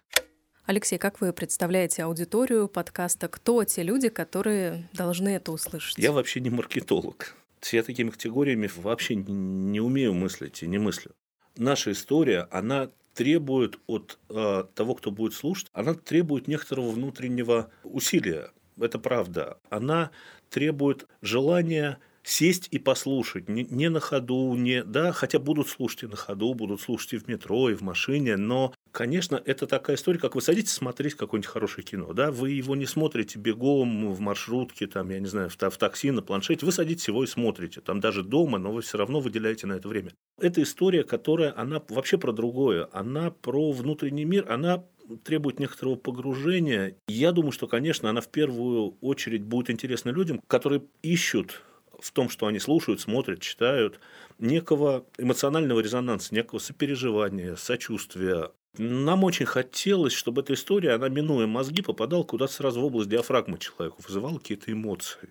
Алексей, 0.67 0.99
как 0.99 1.21
вы 1.21 1.33
представляете 1.33 2.03
аудиторию 2.03 2.67
подкаста? 2.67 3.29
Кто 3.29 3.63
те 3.65 3.85
люди, 3.85 4.09
которые 4.09 4.89
должны 4.93 5.29
это 5.29 5.53
услышать? 5.53 5.99
Я 5.99 6.11
вообще 6.11 6.41
не 6.41 6.51
маркетолог. 6.51 7.37
Я 7.73 7.83
такими 7.83 8.11
категориями 8.11 8.71
вообще 8.77 9.15
не- 9.17 9.81
умею 9.81 10.15
мыслить 10.15 10.63
и 10.63 10.67
не 10.67 10.79
мыслю. 10.79 11.13
Наша 11.57 11.93
история, 11.93 12.49
она 12.51 12.91
требует 13.15 13.79
от 13.87 14.19
э, 14.29 14.65
того, 14.75 14.95
кто 14.95 15.11
будет 15.11 15.33
слушать, 15.33 15.69
она 15.73 15.95
требует 15.95 16.49
некоторого 16.49 16.91
внутреннего 16.91 17.71
усилия. 17.83 18.51
Это 18.79 18.99
правда. 18.99 19.59
Она 19.71 20.11
требует 20.51 21.07
желания 21.23 21.99
сесть 22.27 22.69
и 22.73 22.79
послушать. 22.79 23.49
Не, 23.49 23.65
не 23.65 23.89
на 23.89 24.01
ходу, 24.01 24.55
не, 24.57 24.83
да, 24.83 25.13
хотя 25.13 25.39
будут 25.39 25.69
слушать 25.69 26.03
и 26.03 26.07
на 26.07 26.17
ходу, 26.17 26.55
будут 26.55 26.81
слушать 26.81 27.13
и 27.13 27.19
в 27.19 27.29
метро, 27.29 27.71
и 27.71 27.75
в 27.75 27.83
машине, 27.83 28.37
но, 28.37 28.75
конечно, 28.91 29.41
это 29.45 29.67
такая 29.67 29.97
история, 29.97 30.19
как 30.19 30.35
вы 30.35 30.43
садитесь 30.43 30.73
смотреть 30.73 31.15
какое-нибудь 31.15 31.49
хорошее 31.49 31.87
кино, 31.87 32.13
да, 32.13 32.33
вы 32.33 32.51
его 32.51 32.75
не 32.75 32.87
смотрите 32.87 33.39
бегом 33.39 34.13
в 34.13 34.19
маршрутке, 34.19 34.89
там, 34.89 35.09
я 35.11 35.21
не 35.21 35.27
знаю, 35.27 35.51
в, 35.51 35.57
в 35.57 35.79
такси, 35.79 36.11
на 36.11 36.21
планшете, 36.21 36.67
вы 36.67 36.73
садитесь 36.73 37.07
его 37.07 37.23
и 37.23 37.29
смотрите, 37.29 37.81
там 37.81 38.01
даже 38.01 38.25
дома, 38.25 38.59
но 38.59 38.73
вы 38.73 38.83
все 38.83 38.99
равно 38.99 39.21
выделяете 39.21 39.69
на 39.69 39.75
это 39.75 39.87
время. 39.87 40.11
Это 40.41 40.63
история, 40.63 41.05
которая, 41.05 41.55
она 41.57 41.81
вообще 41.89 42.19
про 42.19 42.33
другое, 42.33 42.89
она 42.93 43.31
про 43.31 43.71
внутренний 43.71 44.25
мир, 44.25 44.51
она 44.51 44.85
требует 45.23 45.61
некоторого 45.61 45.95
погружения. 45.95 46.97
Я 47.07 47.31
думаю, 47.31 47.53
что, 47.53 47.69
конечно, 47.69 48.11
она 48.11 48.21
в 48.21 48.29
первую 48.29 48.97
очередь 49.01 49.45
будет 49.45 49.71
интересна 49.71 50.11
людям, 50.11 50.41
которые 50.49 50.83
ищут 51.03 51.63
в 52.07 52.13
том, 52.13 52.29
что 52.29 52.47
они 52.47 52.59
слушают, 52.59 53.01
смотрят, 53.01 53.41
читают, 53.41 54.01
некого 54.39 55.05
эмоционального 55.19 55.81
резонанса, 55.81 56.35
некого 56.35 56.59
сопереживания, 56.59 57.57
сочувствия. 57.57 58.51
Нам 58.79 59.25
очень 59.25 59.47
хотелось, 59.47 60.13
чтобы 60.13 60.43
эта 60.43 60.55
история, 60.55 60.93
она, 60.93 61.09
минуя 61.09 61.47
мозги, 61.47 61.83
попадала 61.83 62.23
куда-то 62.23 62.53
сразу 62.53 62.81
в 62.81 62.85
область 62.85 63.09
диафрагмы 63.09 63.59
человека, 63.59 63.97
вызывала 64.07 64.39
какие-то 64.39 64.71
эмоции. 64.71 65.31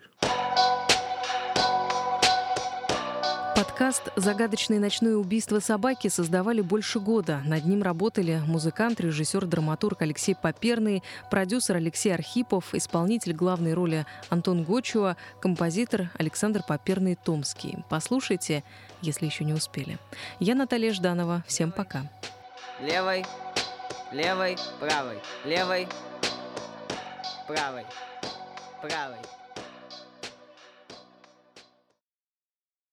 Подкаст 3.75 4.03
«Загадочные 4.15 4.79
ночные 4.79 5.17
убийства 5.17 5.59
собаки» 5.59 6.07
создавали 6.07 6.61
больше 6.61 7.01
года. 7.01 7.41
Над 7.43 7.65
ним 7.65 7.83
работали 7.83 8.41
музыкант, 8.47 9.01
режиссер, 9.01 9.45
драматург 9.47 10.01
Алексей 10.01 10.33
Поперный, 10.33 11.03
продюсер 11.29 11.75
Алексей 11.75 12.13
Архипов, 12.13 12.73
исполнитель 12.73 13.33
главной 13.33 13.73
роли 13.73 14.05
Антон 14.29 14.63
Гочуа, 14.63 15.17
композитор 15.41 16.09
Александр 16.17 16.63
Поперный-Томский. 16.65 17.79
Послушайте, 17.89 18.63
если 19.01 19.25
еще 19.25 19.43
не 19.43 19.51
успели. 19.51 19.97
Я 20.39 20.55
Наталья 20.55 20.93
Жданова. 20.93 21.43
Всем 21.45 21.73
пока. 21.73 22.09
Левой, 22.79 23.25
левой, 24.13 24.55
правой, 24.79 25.17
левой, 25.43 25.89
правой, 27.45 27.85
правой. 28.81 29.19